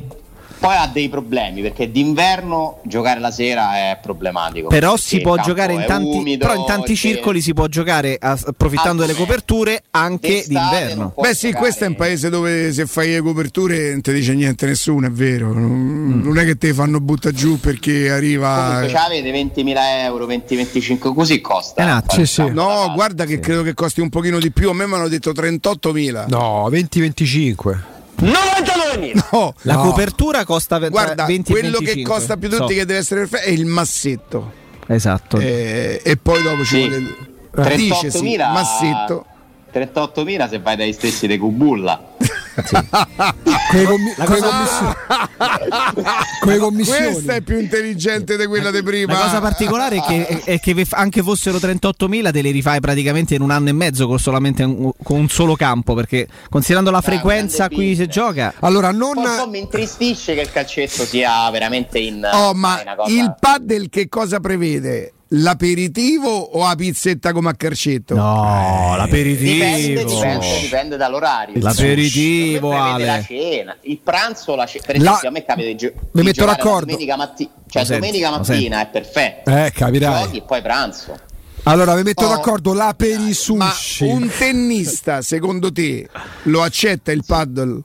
[0.59, 4.69] poi ha dei problemi perché d'inverno giocare la sera è problematico.
[4.69, 8.39] Però si può giocare in tanti, umido, però in tanti circoli si può giocare a-
[8.47, 9.21] approfittando delle sì.
[9.21, 11.13] coperture anche D'estate d'inverno.
[11.17, 11.65] Beh sì, giocare.
[11.65, 15.11] questo è un paese dove se fai le coperture non ti dice niente nessuno, è
[15.11, 15.53] vero.
[15.53, 18.65] Non, non è che te fanno butta giù perché arriva...
[18.65, 21.83] Comunque ce l'avete 20.000 euro, 20-25, così costa.
[21.83, 22.03] Eh.
[22.07, 22.51] Fare Sì, sì.
[22.51, 24.71] No, guarda che credo che costi un pochino di più.
[24.71, 26.29] A me mi hanno detto 38.000.
[26.29, 27.97] No, 20-25.
[28.21, 29.25] 99.000.
[29.33, 29.83] No, La No.
[29.83, 32.15] copertura costa ve- tra guarda, 20 e quello che 25.
[32.15, 32.79] costa più tutti So.
[32.79, 34.53] che deve essere perfetto è il massetto.
[34.87, 35.39] Esatto.
[35.39, 37.77] Eh, e poi dopo ci vuole...
[37.77, 39.25] Dice sì, 38.000 massetto.
[39.73, 42.15] 38.000 se vai dai stessi dei Cubulla.
[42.63, 44.95] Quei commi- quei commissioni.
[46.59, 47.13] Commissioni.
[47.13, 49.13] Questa è più intelligente di quella di prima.
[49.13, 53.43] La cosa particolare è che, è che anche fossero 38.000 te li rifai praticamente in
[53.43, 57.65] un anno e mezzo con solamente un, con un solo campo perché considerando la frequenza
[57.65, 59.17] a cui si gioca Allora, non.
[59.17, 62.29] Un po' mi intristisce che il calcetto sia veramente in.
[62.33, 65.13] Oh, in ma una cosa- il paddle che cosa prevede?
[65.31, 68.15] L'aperitivo o la pizzetta come a carcetto?
[68.15, 71.55] No, l'aperitivo Dipende, dipende, dipende dall'orario.
[71.61, 73.05] L'aperitivo, Ale.
[73.05, 74.85] La cena, il pranzo, la cena.
[74.87, 76.87] Per La- esempio, a me capita di, gio- Mi metto la d'accordo.
[76.87, 79.51] Domenica, matti- cioè, senti, domenica mattina è perfetto.
[79.51, 80.23] Eh, capirai.
[80.25, 81.19] Giochi e poi pranzo.
[81.65, 84.05] Allora, vi metto Oh, d'accordo la per i Ma sushi.
[84.05, 86.09] un tennista, secondo te,
[86.45, 87.81] lo accetta il paddle?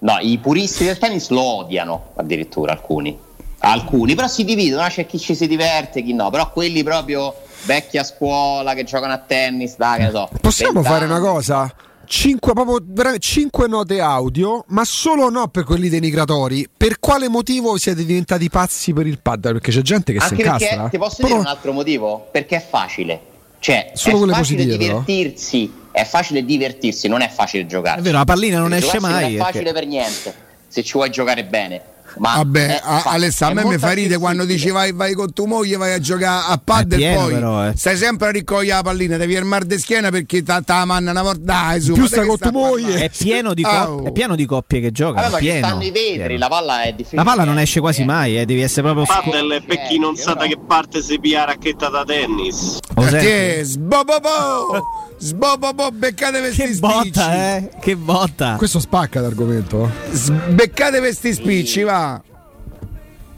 [0.00, 3.16] No, i puristi del tennis lo odiano addirittura alcuni.
[3.64, 4.88] Alcuni, però si dividono, no?
[4.88, 6.30] c'è chi ci si diverte, chi no.
[6.30, 10.28] Però quelli proprio vecchi a scuola che giocano a tennis, dai, che ne so.
[10.40, 11.72] Possiamo 20 fare una cosa?
[12.04, 16.68] 5, proprio, vera- cinque note audio, ma solo no per quelli denigratori.
[16.76, 19.52] Per quale motivo siete diventati pazzi per il paddle?
[19.52, 20.88] Perché c'è gente che si Anche perché incastra.
[20.88, 22.28] ti posso Però- dire un altro motivo?
[22.30, 23.20] Perché è facile.
[23.60, 24.76] Cioè, Solo è facile però.
[25.04, 28.00] divertirsi, è facile divertirsi, non è facile giocare.
[28.00, 30.34] È vero, la pallina non esce mai, Non è perché- facile per niente,
[30.66, 31.80] se ci vuoi giocare bene.
[32.18, 35.46] Ma Vabbè, fa- Alessà, a me mi fa ridere quando dici vai, vai con tua
[35.46, 37.72] moglie, vai a giocare a paddle È pieno poi però, eh.
[37.76, 41.10] stai sempre a ricogliere la pallina, devi il mar di schiena perché ta, ta manna
[41.10, 41.40] una volta.
[41.42, 43.04] Dai, su, Più che con tua moglie.
[43.04, 44.04] è pieno di, cop- oh.
[44.04, 45.30] è pieno di coppie che giocano.
[45.34, 46.38] Ci pieno, stanno i vetri, pieno.
[46.38, 47.22] la palla è difficile.
[47.22, 49.04] La palla non esce quasi mai, eh, devi essere proprio
[49.52, 52.78] è per chi non sa da che parte si pia la racchetta da tennis.
[52.94, 56.80] Perché sbobobo, sbobobo, beccate questi Che spicci.
[56.80, 57.70] botta, eh?
[57.80, 58.56] Che botta.
[58.56, 59.90] Questo spacca l'argomento.
[60.10, 62.20] S- Beccate questi spicci, va.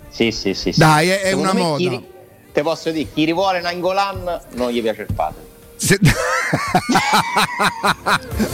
[0.08, 0.72] Sì, sì, sì.
[0.72, 0.78] sì.
[0.78, 1.76] Dai, è- è una moda.
[1.76, 2.04] chi ri-
[2.52, 5.42] te posso dire, chi rivuole Nangolan non gli piace il padre.
[5.76, 5.98] Se-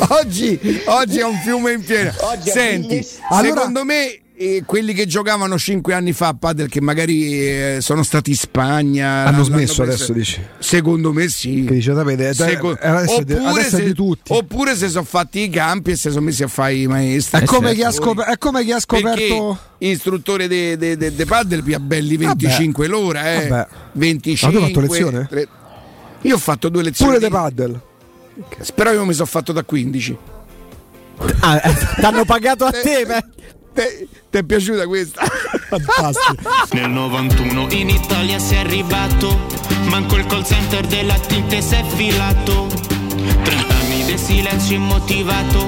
[0.08, 2.14] oggi, oggi è un fiume in piena.
[2.22, 3.42] Oggi Senti, bellissimo.
[3.42, 8.02] secondo me eh, quelli che giocavano cinque anni fa a padel che magari eh, sono
[8.02, 10.42] stati in Spagna Hanno smesso preso- adesso, dici?
[10.58, 11.64] Secondo me sì.
[11.66, 14.32] Che dice, sapete, Seco- adesso, oppure, adesso se, di tutti.
[14.32, 17.40] oppure se sono fatti i campi e si sono messi a fare i maestri.
[17.42, 17.74] È come, certo.
[17.74, 19.18] chi ha scoperto, è come chi ha scoperto.
[19.18, 23.46] Perché istruttore di de, de, de paddle più belli 25 l'ora, eh.
[23.46, 23.68] Vabbè.
[23.92, 24.58] 25.
[24.58, 25.26] Ma tu hai fatto lezione?
[25.28, 25.48] tre-
[26.22, 27.12] Io ho fatto due lezioni.
[27.12, 27.80] Pure di- de paddle.
[28.74, 30.16] Però io mi sono fatto da 15.
[31.40, 33.24] Ah, eh, t'hanno pagato a te, beh.
[33.72, 35.22] Te- Ti è piaciuta questa?
[35.68, 36.50] Fantastico.
[36.72, 39.46] Nel 91 in Italia sei arrivato,
[39.84, 42.66] manco il call center della tinte si è filato.
[43.42, 45.66] 30 anni di silenzio immotivato,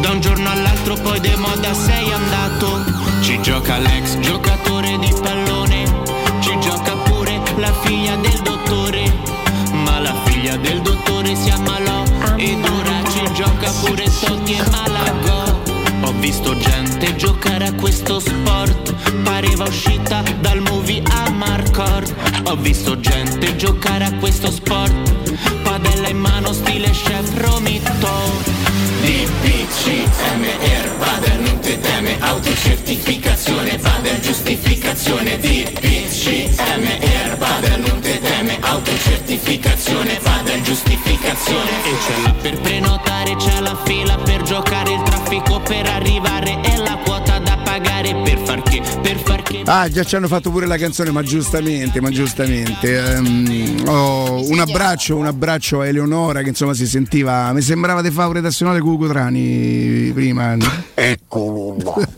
[0.00, 2.84] da un giorno all'altro poi de moda sei andato.
[3.22, 5.84] Ci gioca l'ex giocatore di pallone,
[6.40, 9.34] ci gioca pure la figlia del dottore.
[9.72, 12.02] Ma la figlia del dottore si ammalò
[12.36, 15.55] ed ora ci gioca pure Totti e Malagò.
[16.06, 22.14] Ho visto gente giocare a questo sport, pareva uscita dal movie a Marcord.
[22.44, 24.92] Ho visto gente giocare a questo sport,
[25.62, 28.54] padella in mano stile chef Romito.
[29.00, 40.60] DPCMR, Bader non te teme, autocertificazione, Bader giustificazione, DPCMR, Bader non te teme, autocertificazione, Bader
[40.62, 41.70] giustificazione.
[41.84, 44.85] E c'è la per prenotare, c'è la fila per giocare,
[45.66, 49.62] per arrivare e la quota da pagare per far che, per far che...
[49.64, 53.14] Ah, già ci hanno fatto pure la canzone, ma giustamente, ma giustamente.
[53.14, 58.10] Ehm, oh, un abbraccio, un abbraccio a Eleonora che insomma si sentiva, mi sembrava di
[58.10, 60.56] favore nazionale con Cutrani prima.
[60.94, 61.76] Ecco.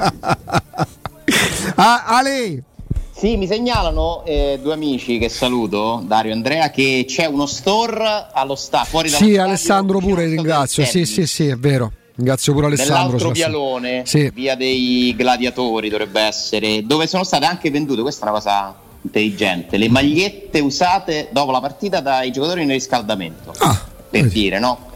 [1.74, 2.62] ah, Ale!
[3.10, 8.28] Sì, mi segnalano eh, due amici che saluto, Dario e Andrea, che c'è uno store
[8.32, 10.84] allo sta fuori dallo Sì, Alessandro pure ringrazio.
[10.84, 11.92] Sì, sì, sì, è vero.
[12.18, 12.94] Ringrazio pure Alessandro.
[12.96, 14.28] Nell'altro sulla- vialone, Sì.
[14.34, 19.76] via dei gladiatori dovrebbe essere, dove sono state anche vendute, questa è una cosa intelligente,
[19.76, 24.34] le magliette usate dopo la partita dai giocatori nel riscaldamento, Ah, per vedi.
[24.34, 24.86] dire, no?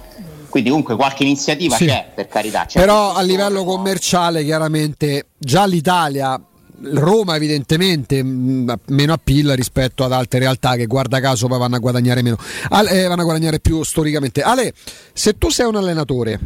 [0.49, 1.87] Quindi comunque qualche iniziativa Sì.
[1.87, 2.65] c'è, per carità.
[2.67, 6.39] c'è Però a livello commerciale, chiaramente, già l'Italia.
[6.85, 11.79] Roma evidentemente mh, meno appeal rispetto ad altre realtà che guarda caso poi vanno a
[11.79, 12.37] guadagnare meno
[12.71, 14.73] Ale- eh, vanno a guadagnare più storicamente Ale
[15.13, 16.41] se tu sei un allenatore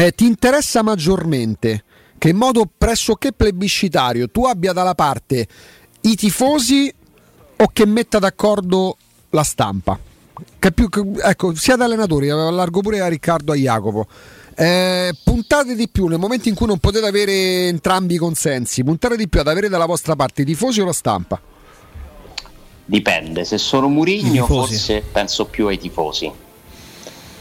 [0.00, 1.84] eh, ti interessa maggiormente
[2.18, 5.46] che in modo pressoché plebiscitario tu abbia dalla parte
[6.02, 6.92] i tifosi
[7.56, 8.96] o che metta d'accordo
[9.30, 9.98] la stampa
[10.58, 14.06] che più, che- ecco, sia da allenatori, allargo pure a Riccardo e a Jacopo.
[14.54, 19.16] Eh, puntate di più nel momento in cui non potete avere entrambi i consensi, puntate
[19.16, 21.40] di più ad avere dalla vostra parte i tifosi o la stampa.
[22.84, 26.30] Dipende, se sono Murigno forse penso più ai tifosi,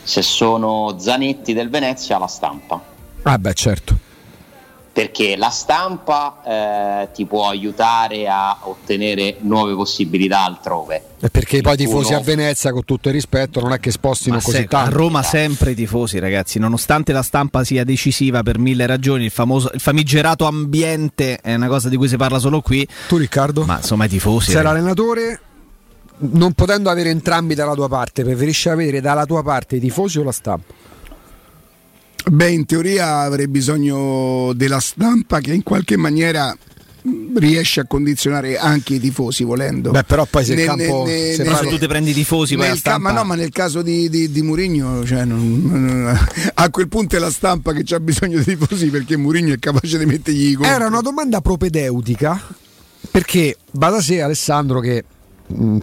[0.04, 2.82] se sono Zanetti del Venezia alla stampa.
[3.24, 3.98] Ah, beh, certo.
[4.92, 11.04] perché la stampa eh, ti può aiutare a ottenere nuove possibilità altrove.
[11.22, 14.36] E perché poi i tifosi a Venezia, con tutto il rispetto, non è che spostino
[14.38, 14.98] Ma così se- a tanto.
[14.98, 19.70] Roma sempre i tifosi, ragazzi, nonostante la stampa sia decisiva per mille ragioni, il, famoso,
[19.74, 23.78] il famigerato ambiente è una cosa di cui si parla solo qui, Tu, Riccardo, ma
[23.78, 24.52] insomma i tifosi.
[24.52, 24.74] sei ragazzi.
[24.76, 25.40] l'allenatore,
[26.20, 30.24] non potendo avere entrambi dalla tua parte, preferisci avere dalla tua parte i tifosi o
[30.24, 30.74] la stampa?
[32.26, 36.56] Beh, in teoria avrei bisogno della stampa che in qualche maniera
[37.38, 39.90] riesce a condizionare anche i tifosi volendo.
[39.92, 42.12] Beh, però poi se il Ne- campo- ne- se ne- Però se tu ti prendi
[42.12, 45.24] i tifosi, poi la nel ma no, ma nel caso di, di, di Murigno, cioè,
[45.24, 49.54] non- non- a quel punto è la stampa che ha bisogno dei tifosi perché Murigno
[49.54, 50.70] è capace di mettergli i conti.
[50.70, 52.40] Era una domanda propedeutica
[53.10, 55.04] perché va da sé Alessandro che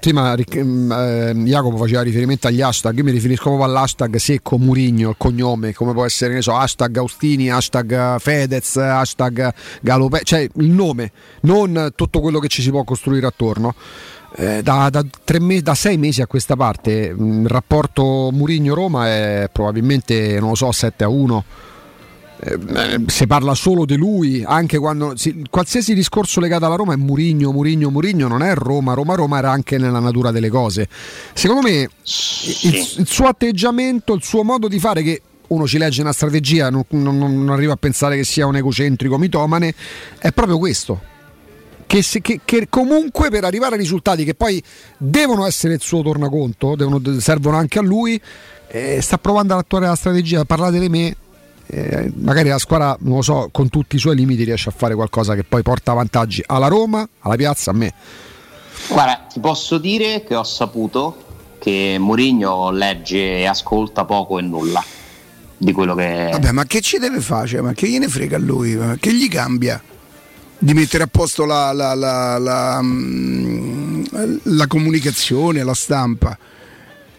[0.01, 4.59] prima Ric- mh, eh, Jacopo faceva riferimento agli hashtag, io mi riferisco proprio all'hashtag secco
[4.59, 10.49] Murigno, il cognome, come può essere, ne so, hashtag Austini, hashtag Fedez, hashtag Galope, cioè
[10.55, 11.11] il nome,
[11.43, 13.75] non tutto quello che ci si può costruire attorno.
[14.39, 15.03] Eh, da, da
[15.41, 20.55] me- da sei mesi a questa parte mh, il rapporto Murigno-Roma è probabilmente, non lo
[20.55, 21.45] so, 7 a 1
[22.39, 26.97] eh, si parla solo di lui, anche quando si- qualsiasi discorso legato alla Roma è
[26.97, 30.89] Murigno, Murigno, Murigno, non è Roma, Roma, Roma era anche nella natura delle cose.
[31.33, 33.01] Secondo me il, Sì.
[33.01, 36.85] il suo atteggiamento, il suo modo di fare che uno ci legge una strategia, non,
[36.89, 39.75] non- non arriva a pensare che sia un egocentrico mitomane,
[40.19, 41.01] è proprio questo.
[41.87, 44.61] Che, se- che- che comunque per arrivare a risultati che poi
[44.99, 48.21] devono essere il suo tornaconto, devono- servono anche a lui,
[48.69, 51.17] eh, sta provando ad attuare la strategia, parlate di me,
[51.69, 54.95] eh, magari la squadra, non lo so, con tutti i suoi limiti riesce a fare
[54.95, 57.93] qualcosa che poi porta vantaggi alla Roma, alla piazza, a me.
[58.89, 61.25] Guarda, ti posso dire che ho saputo
[61.59, 64.83] che Mourinho legge e ascolta poco e nulla
[65.57, 66.29] di quello che...
[66.33, 67.49] Vabbè, ma che ci deve fare?
[67.49, 68.75] Cioè, Ma che gliene frega a lui?
[68.77, 69.83] Ma Che gli cambia?
[70.59, 74.05] Di mettere a posto la, la- la- la, mm,
[74.45, 76.39] la comunicazione, la stampa.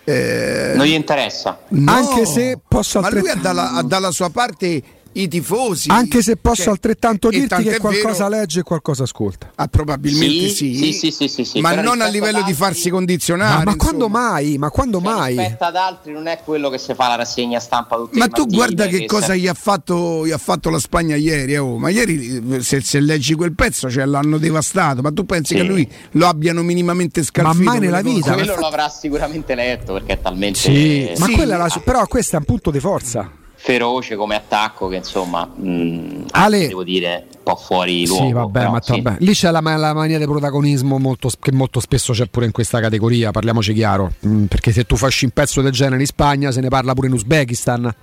[0.09, 1.57] Eh, Non gli interessa.
[1.67, 1.91] no.
[1.91, 4.81] Anche se posso Ma lui ha dalla, ha dalla sua parte
[5.21, 5.89] i tifosi.
[5.89, 9.51] Anche se posso Cioè, altrettanto dirti che qualcosa vero- legge e qualcosa ascolta.
[9.55, 12.45] Ah, probabilmente Sì, sì, sì, sì, sì, sì, sì, ma però non a livello ad
[12.45, 13.63] di farsi altri- condizionare.
[13.65, 14.57] ma, ma quando mai?
[14.57, 15.37] Ma quando Cioè, mai?
[15.37, 18.41] rispetto ad altri non è quello che si fa la rassegna stampa tutte Ma tu
[18.41, 21.57] mattine, guarda che cosa se- gli ha, fatto, gli ha fatto la Spagna ieri, eh,
[21.57, 21.77] oh.
[21.77, 25.61] ma ieri se, se leggi quel pezzo cioè, l'hanno devastato, ma tu pensi Sì.
[25.61, 27.63] che lui lo abbiano minimamente scalfito?
[27.63, 31.57] mai nella vita, quello lo avrà sicuramente letto perché è talmente Sì, ma sì, quella
[31.57, 31.79] la- ah.
[31.79, 33.29] però questo è un punto di forza.
[33.59, 38.59] Feroce come attacco che insomma mh, Ale- devo dire un po' fuori luogo Sì, vabbè,
[38.59, 39.01] però ma sì.
[39.01, 39.17] vabbè.
[39.19, 42.79] lì c'è la, la mania di protagonismo molto, che molto spesso c'è pure in questa
[42.79, 46.61] categoria, parliamoci chiaro, Mm, perché se tu fasci un pezzo del genere in Spagna se
[46.61, 47.93] ne parla pure in Uzbekistan,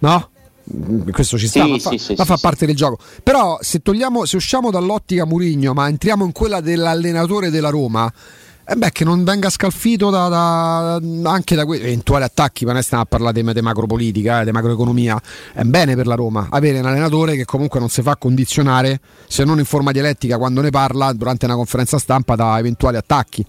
[0.00, 0.28] no?
[0.74, 2.98] Mm, Questo ci sta, Sì, ma fa, sì, sì, ma fa parte del gioco.
[3.22, 8.12] Però se togliamo, se usciamo dall'ottica Murigno, ma entriamo in quella dell'allenatore della Roma,
[8.70, 11.00] eh beh, che non venga scalfito da, da-
[11.30, 14.50] anche da que- eventuali attacchi, ma noi stiamo a parlare di, di macropolitica, eh, di
[14.50, 15.18] macroeconomia.
[15.54, 19.44] È bene per la Roma avere un allenatore che comunque non si fa condizionare, se
[19.44, 23.46] non in forma dialettica, quando ne parla durante una conferenza stampa da eventuali attacchi.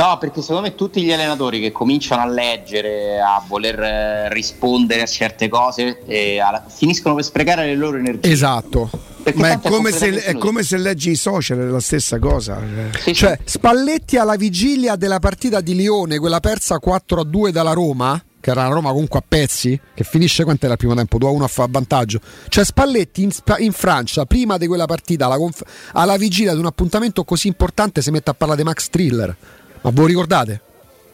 [0.00, 5.02] No perché secondo me tutti gli allenatori che cominciano a leggere a voler eh, rispondere
[5.02, 8.90] a certe cose eh, alla- finiscono per sprecare le loro energie Esatto.
[9.22, 12.58] Perché Ma è come, se, è come se leggi i social, è la stessa cosa.
[12.94, 13.14] Sì, sì.
[13.14, 18.22] Cioè, Spalletti alla vigilia della partita di Lione, quella persa 4 a 2 dalla Roma,
[18.40, 21.18] che era la Roma comunque a pezzi, che finisce quanto era il primo tempo?
[21.18, 22.20] 2 a 1 a fa- vantaggio.
[22.48, 26.66] Cioè, Spalletti in, in Francia, prima di quella partita, alla, conf- alla vigilia di un
[26.66, 29.36] appuntamento così importante, si mette a parlare di Max Thriller.
[29.82, 30.60] Ma voi ricordate?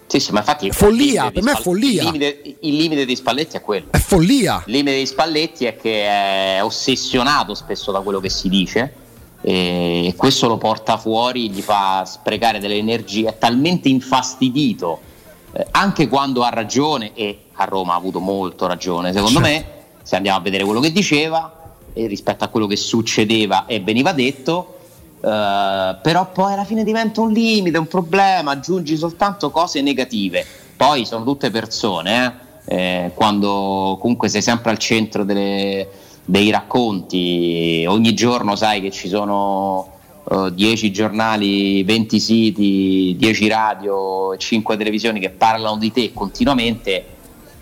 [0.06, 2.02] Sì, sì, ma infatti Follia, per me è follia.
[2.02, 4.62] il limite, il limite di Spalletti è quello È follia.
[4.66, 8.94] Il limite di Spalletti è che è ossessionato spesso da quello che si dice
[9.40, 15.00] e questo lo porta fuori, gli fa sprecare delle energie, è talmente infastidito
[15.52, 19.48] eh, anche quando ha ragione e a Roma ha avuto molto ragione, secondo Certo.
[19.48, 19.66] me,
[20.02, 24.12] se andiamo a vedere quello che diceva e rispetto a quello che succedeva e veniva
[24.12, 24.75] detto,
[25.20, 30.44] eh, però poi alla fine diventa un limite, un problema, aggiungi soltanto cose negative.
[30.76, 32.26] Poi sono tutte persone,
[32.66, 35.88] eh, eh, quando comunque sei sempre al centro delle-
[36.24, 39.92] dei racconti, ogni giorno sai che ci sono
[40.28, 46.90] eh, 10 giornali, 20 siti, 10 radio, 5 televisioni che parlano di te continuamente,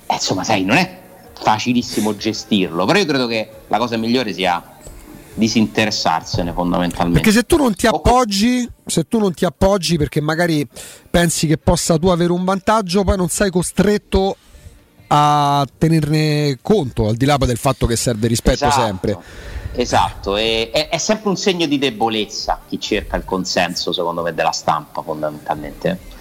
[0.06, 1.00] eh, insomma sai, non è
[1.34, 4.73] facilissimo gestirlo, però io credo che la cosa migliore sia
[5.34, 7.20] disinteressarsene fondamentalmente.
[7.20, 10.66] Perché se tu non ti appoggi, se tu non ti appoggi perché magari
[11.10, 14.36] pensi che possa tu avere un vantaggio, poi non sei costretto
[15.08, 19.18] a tenerne conto, al di là del fatto che serve rispetto Esatto, sempre.
[19.76, 24.32] Esatto, e- è, è sempre un segno di debolezza chi cerca il consenso, secondo me,
[24.34, 26.12] della stampa fondamentalmente.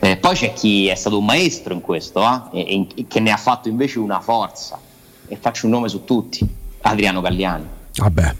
[0.00, 3.32] Eh, poi c'è chi è stato un maestro in questo, eh, e- e che ne
[3.32, 4.78] ha fatto invece una forza.
[5.26, 6.46] E faccio un nome su tutti,
[6.82, 7.66] Adriano Galliani.
[7.96, 8.34] Vabbè.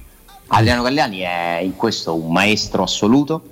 [0.49, 3.42] Adriano Galliani è in questo un maestro assoluto,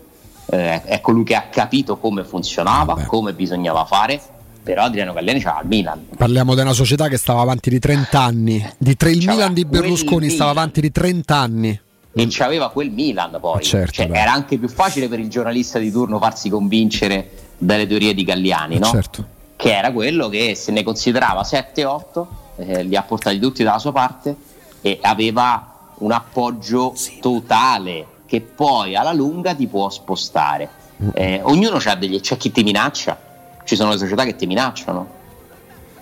[0.47, 3.07] eh, è colui che ha capito come funzionava, Vabbè.
[3.07, 4.21] come bisognava fare,
[4.63, 6.07] però Adriano Galliani c'ha il Milan.
[6.17, 8.67] Parliamo di una società che stava avanti di 30 anni.
[8.79, 11.81] Di tre, il Milan di Berlusconi stava avanti di 30 anni.
[12.19, 13.59] e c'aveva quel Milan poi.
[13.59, 13.61] Mm.
[13.61, 18.15] Certo, Cioè, era anche più facile per il giornalista di turno farsi convincere dalle teorie
[18.15, 18.87] di Galliani, no?
[18.87, 19.25] Certo.
[19.55, 22.27] Che era quello che se ne considerava 7-8,
[22.57, 24.35] eh, li ha portati tutti dalla sua parte
[24.81, 30.69] e aveva un appoggio totale che poi alla lunga ti può spostare.
[31.13, 33.19] Eh, ognuno c'ha degli, c'è chi ti minaccia,
[33.65, 35.07] ci sono le società che ti minacciano,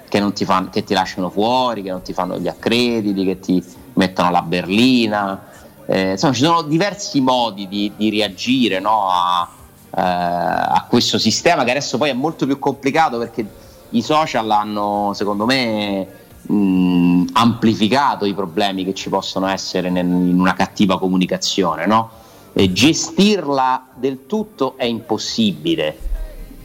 [0.09, 3.40] che, non ti fan- che ti lasciano fuori, che non ti fanno gli accrediti, che
[3.40, 3.64] ti
[3.95, 5.47] mettono la berlina.
[5.86, 9.49] Eh, insomma, ci sono diversi modi di, di reagire no, a,
[9.97, 13.47] eh, a questo sistema che adesso poi è molto più complicato perché
[13.90, 16.07] i social hanno, secondo me,
[16.47, 21.86] mh, amplificato i problemi che ci possono essere nel- in una cattiva comunicazione.
[21.86, 22.11] No?
[22.53, 25.99] Gestirla del tutto è impossibile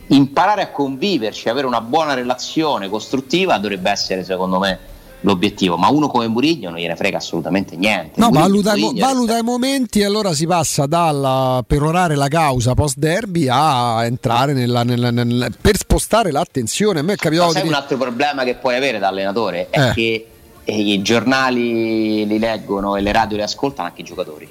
[0.09, 4.79] imparare a conviverci, avere una buona relazione costruttiva dovrebbe essere secondo me
[5.21, 8.19] l'obiettivo, ma uno come Murigno non gliene frega assolutamente niente.
[8.19, 12.73] No, Mourinho- valuta, Mourinho valuta i momenti e allora si passa dal perorare la causa
[12.73, 16.99] post derby a entrare nella, nella- nel- per spostare l'attenzione.
[16.99, 19.67] A me è Ma capitato sai di un altro problema che puoi avere da allenatore
[19.69, 19.93] è Eh.
[19.93, 20.27] che
[20.63, 24.47] eh, i giornali li leggono e le radio li ascoltano anche i giocatori.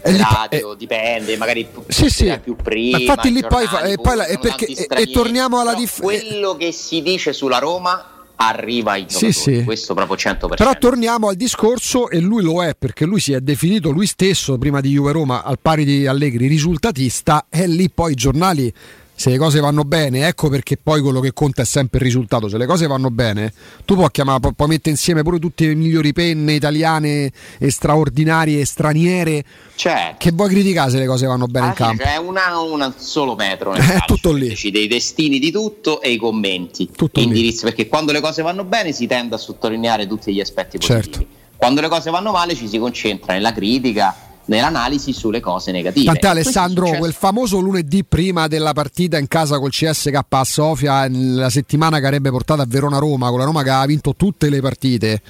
[0.00, 2.38] e radio eh, dipende, magari più, Sì, sì.
[2.42, 2.96] più prima.
[2.98, 5.70] Ma infatti lì poi fa- e poi la- poi e perché- e- e torniamo alla
[5.70, 8.04] Però dif- quello che si dice sulla Roma
[8.40, 9.64] arriva ai Sì, giocatori, sì.
[9.64, 10.56] questo proprio 100%.
[10.56, 14.56] Però torniamo al discorso e lui lo è perché lui si è definito lui stesso
[14.58, 18.72] prima di Juve Roma al pari di Allegri risultatista e lì poi i giornali
[19.18, 22.48] se le cose vanno bene, ecco perché poi quello che conta è sempre il risultato.
[22.48, 23.52] Se le cose vanno bene,
[23.84, 28.60] tu puoi chiamare, pu- puoi mettere insieme pure tutte le migliori penne italiane e straordinarie
[28.60, 29.42] e straniere.
[29.74, 30.14] Certo.
[30.18, 32.02] Che vuoi criticare se le cose vanno bene Alla in campo?
[32.04, 34.50] C'è una, un solo metro nel È calcio, tutto lì.
[34.50, 36.88] Decide i destini di tutto e i commenti.
[36.94, 37.26] Tutto lì.
[37.26, 41.02] indirizzi, perché quando le cose vanno bene si tende a sottolineare tutti gli aspetti positivi.
[41.02, 41.26] Certo.
[41.56, 44.14] Quando le cose vanno male ci si concentra nella critica,
[44.48, 46.04] nell'analisi sulle cose negative.
[46.04, 51.48] Tant'è Alessandro, quel famoso lunedì prima della partita in casa col CSK a Sofia, la
[51.50, 55.20] settimana che avrebbe portato a Verona-Roma, con la Roma che aveva vinto tutte le partite.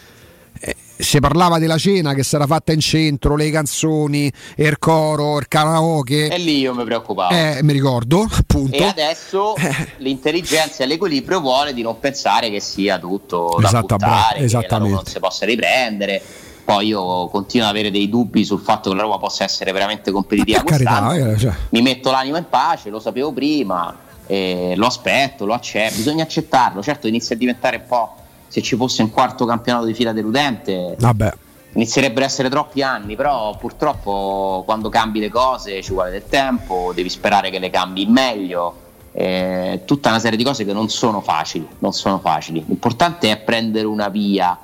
[0.60, 5.46] eh, Si parlava della cena che sarà fatta in centro, le canzoni, il coro, il
[5.46, 6.28] karaoke.
[6.28, 7.32] E lì io mi preoccupavo.
[7.32, 8.76] Eh, mi ricordo, appunto.
[8.76, 9.54] E adesso
[9.98, 14.90] l'intelligenza e l'equilibrio vuole di non pensare che sia tutto da Esatto, buttare, bravo, che
[14.90, 16.22] non si possa riprendere.
[16.68, 20.10] Poi io continuo ad avere dei dubbi sul fatto che la Roma possa essere veramente
[20.10, 21.32] competitiva Per carità, quest'anno.
[21.32, 21.52] eh, cioè.
[21.70, 23.96] Mi metto l'anima in pace, lo sapevo prima,
[24.26, 26.82] eh, lo aspetto, lo accetto, bisogna accettarlo.
[26.82, 28.16] Certo inizia a diventare un po',
[28.48, 31.32] se ci fosse un quarto campionato di fila deludente, Vabbè.
[31.72, 36.92] inizierebbero a essere troppi anni, però purtroppo quando cambi le cose ci vuole del tempo,
[36.94, 38.74] devi sperare che le cambi in meglio,
[39.12, 42.62] eh, tutta una serie di cose che non sono facili, non sono facili.
[42.66, 44.58] L'importante è prendere una via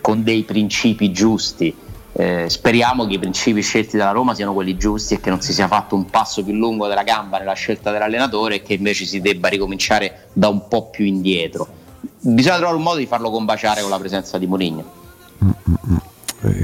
[0.00, 1.74] con dei principi giusti.
[2.12, 5.52] Eh, speriamo che i principi scelti dalla Roma siano quelli giusti e che non si
[5.52, 9.20] sia fatto un passo più lungo della gamba nella scelta dell'allenatore e che invece si
[9.20, 11.66] debba ricominciare da un po' più indietro.
[12.18, 14.84] Bisogna trovare un modo di farlo combaciare con la presenza di Mourinho.
[15.40, 16.09] Eh,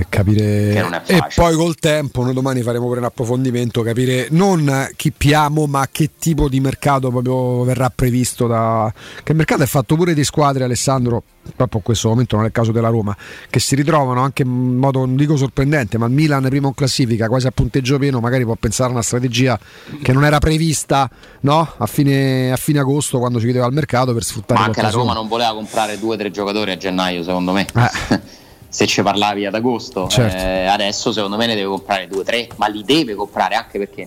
[0.09, 4.91] capire non è e poi col tempo noi domani faremo pure un approfondimento capire non
[4.97, 9.67] chi piamo ma che tipo di mercato proprio verrà previsto da che il mercato è
[9.67, 11.23] fatto pure di squadre Alessandro
[11.55, 13.17] proprio in questo momento non è il caso della Roma
[13.51, 17.29] che si ritrovano anche in modo non dico sorprendente ma il Milan primo in classifica
[17.29, 19.59] quasi a punteggio pieno magari può pensare a una strategia
[20.03, 21.09] che non era prevista
[21.41, 21.75] no?
[21.77, 24.91] a, fine, a fine agosto quando si chiudeva il mercato per sfruttare Ma anche la.
[24.91, 27.67] Roma non voleva comprare due o tre giocatori a gennaio, secondo me.
[27.75, 28.21] Eh.
[28.77, 30.37] Se ci parlavi ad agosto, Certo.
[30.37, 33.79] Eh, adesso secondo me ne deve comprare due o tre, ma li deve comprare anche
[33.79, 34.07] perché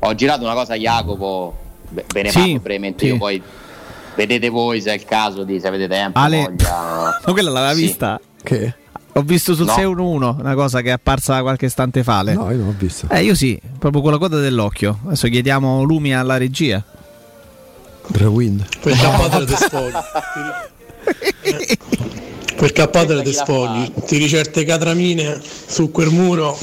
[0.00, 1.56] ho girato una cosa a Jacopo,
[1.90, 3.12] ve ne Sì, parlo brevemente sì.
[3.12, 3.40] io poi
[4.16, 7.20] vedete voi se è il caso di se avete tempo, Ale- voglia.
[7.24, 7.82] Ma quella l'aveva Sì.
[7.82, 8.20] vista?
[8.42, 8.74] che?
[9.12, 9.74] Ho visto sul No.
[9.74, 12.22] 611 una cosa che è apparsa qualche istante fa.
[12.22, 14.98] No io non ho visto Eh, io sì, proprio con la coda dell'occhio.
[15.06, 16.82] Adesso chiediamo lumi alla regia.
[18.12, 19.56] Rewind Quel cappotelo te
[22.60, 22.72] sfogli.
[22.72, 23.92] Quel cappotelo te sfogli.
[24.06, 26.58] Tiri certe catramine su quel muro.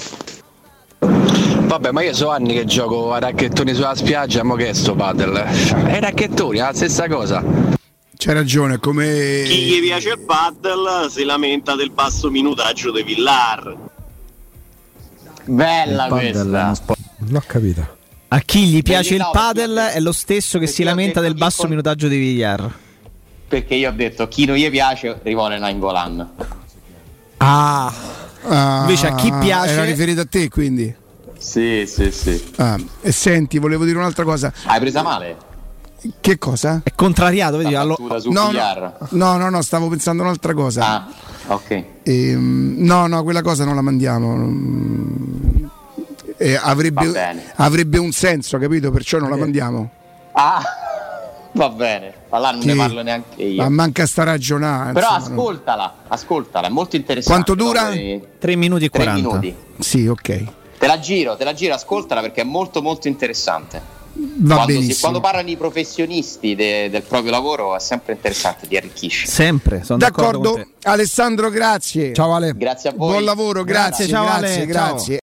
[0.99, 4.95] Vabbè, ma io so anni che gioco a racchettoni sulla spiaggia, ma che è sto
[4.95, 5.45] paddle?
[5.87, 7.43] E racchettoni, è la stessa cosa.
[8.19, 13.75] C'hai ragione, come Chi gli piace il paddle si lamenta del basso minutaggio dei Villar.
[15.45, 16.73] Bella questa.
[17.19, 17.95] non ho capito
[18.29, 21.21] A chi gli piace il no, perché padel è lo stesso che perché si lamenta
[21.21, 22.85] del basso con- minutaggio di Villar.
[23.47, 26.29] Perché io ho detto chi non gli piace rimane in Golan.
[27.37, 27.93] ah
[28.49, 30.93] Ah, Invece a chi piace- Era riferito a te, quindi.
[31.37, 32.51] Sì, sì, sì.
[32.57, 34.53] Ah, e senti, volevo dire un'altra cosa.
[34.65, 35.35] Hai presa male?
[36.21, 36.79] Che cosa?
[36.83, 37.75] È contrariato, vedi?
[37.75, 37.97] Allo-
[38.29, 38.51] No,
[39.09, 40.85] no, no, no, stavo pensando a un'altra cosa.
[40.85, 41.07] Ah,
[41.47, 41.83] ok.
[42.03, 45.69] Ehm, no, no, quella cosa non la mandiamo.
[46.37, 48.91] Eh, avrebbe, avrebbe un senso, capito?
[48.91, 49.89] Perciò non la mandiamo.
[50.33, 50.61] Ah,
[51.57, 53.61] va bene, ma là non Che- ne parlo neanche io.
[53.61, 54.93] Ma manca sta ragionare.
[54.93, 55.41] Però insomma, no.
[55.41, 57.43] ascoltala, ascoltala, è molto interessante.
[57.43, 57.83] Quanto dura?
[57.89, 59.27] dopo i 3 minuti e Tre 40.
[59.39, 59.55] minuti.
[59.79, 60.43] Sì, ok.
[60.77, 63.95] Te la giro, te la giro, ascoltala perché è molto molto interessante.
[64.19, 68.75] Va quando, si- quando parlano i professionisti de- del proprio lavoro è sempre interessante, ti
[68.75, 69.27] arricchisce.
[69.27, 70.87] Sempre, sono d'accordo, D'accordo, con te.
[70.89, 72.13] Alessandro, grazie.
[72.13, 73.11] ciao Ale Grazie a voi.
[73.11, 74.87] Buon lavoro, grazie, Grazie, ciao, grazie, Ale, ciao.
[74.89, 75.15] grazie.